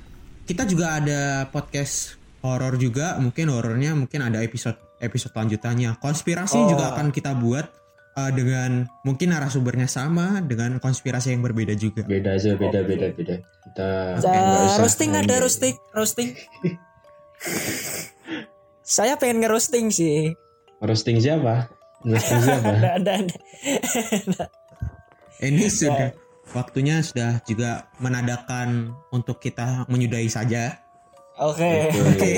kita 0.44 0.64
juga 0.64 0.96
ada 0.96 1.44
podcast 1.48 2.16
horor 2.40 2.80
juga, 2.80 3.20
mungkin 3.20 3.52
horornya 3.52 3.92
mungkin 3.92 4.24
ada 4.24 4.40
episode 4.40 4.80
episode 4.96 5.36
lanjutannya. 5.36 6.00
Konspirasi 6.00 6.56
Oh. 6.56 6.68
juga 6.72 6.96
akan 6.96 7.12
kita 7.12 7.36
buat 7.36 7.68
uh, 8.18 8.30
dengan 8.34 8.90
mungkin 9.06 9.30
narasumbernya 9.30 9.86
sama 9.86 10.42
dengan 10.42 10.82
konspirasi 10.82 11.30
yang 11.30 11.42
berbeda 11.46 11.78
juga. 11.78 12.02
Beda 12.02 12.34
aja, 12.34 12.58
beda, 12.58 12.82
beda, 12.82 13.06
beda. 13.14 13.36
Kita 13.38 13.88
nggak 14.18 14.66
usah 14.66 14.82
roasting 14.82 15.10
ada 15.14 15.34
roasting, 15.38 15.74
roasting. 15.94 16.34
Saya 18.82 19.14
pengen 19.20 19.44
ngerosting 19.44 19.92
sih. 19.92 20.32
Roasting 20.80 21.20
siapa? 21.20 21.68
Roasting 22.02 22.40
siapa? 22.40 22.70
Ada, 22.78 22.90
ada, 22.96 23.12
ada. 23.12 24.44
Ini 25.38 25.68
sudah 25.68 26.16
waktunya 26.56 27.04
sudah 27.04 27.44
juga 27.44 27.92
menandakan 28.00 28.96
untuk 29.12 29.44
kita 29.44 29.84
menyudahi 29.92 30.32
saja. 30.32 30.80
Oke. 31.38 31.92
Oke. 31.94 32.32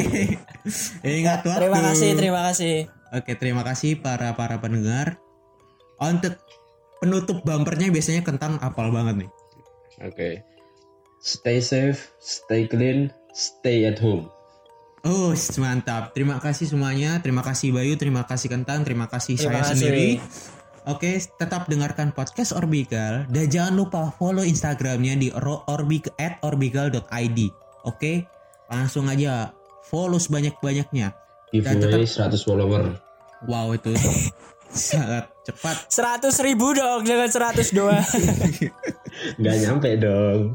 Ingat 1.22 1.46
waktu. 1.46 1.60
Terima 1.64 1.80
kasih, 1.86 2.10
terima 2.18 2.40
kasih. 2.50 2.74
Oke, 3.14 3.32
terima 3.38 3.62
kasih 3.62 3.96
para 4.02 4.34
para 4.34 4.58
pendengar. 4.58 5.22
Untuk 6.00 6.40
penutup 7.00 7.44
bumpernya 7.44 7.92
biasanya 7.92 8.24
kentang 8.24 8.56
apal 8.60 8.88
banget 8.92 9.24
nih. 9.26 9.30
Oke. 10.04 10.30
Stay 11.20 11.60
safe, 11.60 12.16
stay 12.16 12.64
clean, 12.64 13.12
stay 13.36 13.84
at 13.84 14.00
home. 14.00 14.32
Oh, 15.00 15.32
mantap. 15.60 16.12
Terima 16.12 16.36
kasih 16.40 16.68
semuanya. 16.68 17.20
Terima 17.24 17.40
kasih 17.40 17.72
Bayu, 17.72 17.96
terima 17.96 18.28
kasih 18.28 18.52
Kentang, 18.52 18.84
terima 18.84 19.08
kasih 19.08 19.36
Terima 19.36 19.60
saya 19.60 19.62
kasih. 19.64 19.76
sendiri. 19.76 20.08
Oke, 20.88 21.20
tetap 21.20 21.68
dengarkan 21.68 22.16
podcast 22.16 22.56
Orbigal 22.56 23.28
dan 23.28 23.44
jangan 23.52 23.76
lupa 23.76 24.08
follow 24.16 24.40
Instagramnya 24.40 25.12
di 25.20 25.28
orbig 25.68 26.08
at 26.16 26.40
orbigal.id. 26.40 27.38
Oke, 27.84 28.24
langsung 28.72 29.08
aja 29.12 29.52
follow 29.88 30.16
sebanyak-banyaknya. 30.16 31.12
Dan 31.52 31.84
Giveaway 31.84 32.08
100 32.08 32.40
follower. 32.40 32.96
Wow, 33.44 33.76
itu 33.76 33.92
sangat 34.72 35.30
cepat. 35.46 35.76
100 35.90 36.46
ribu 36.46 36.72
dong, 36.72 37.02
jangan 37.02 37.52
100 37.52 37.76
doang. 37.76 38.06
Nggak 39.40 39.56
nyampe 39.66 39.90
dong. 39.98 40.54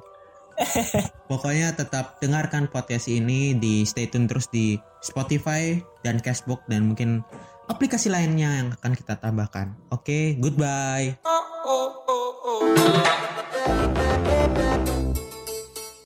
Pokoknya 1.31 1.75
tetap 1.75 2.17
dengarkan 2.23 2.71
podcast 2.71 3.11
ini 3.11 3.55
di 3.59 3.83
stay 3.83 4.07
tune 4.07 4.27
terus 4.27 4.47
di 4.47 4.79
Spotify 5.03 5.75
dan 6.01 6.23
Cashbox 6.23 6.63
dan 6.71 6.87
mungkin 6.87 7.27
aplikasi 7.67 8.07
lainnya 8.07 8.63
yang 8.63 8.67
akan 8.71 8.93
kita 8.95 9.19
tambahkan. 9.19 9.75
Oke, 9.91 10.39
goodbye. 10.39 11.19
oh, 11.27 11.45
oh, 11.67 11.89
oh, 12.07 12.31
oh. 12.45 13.24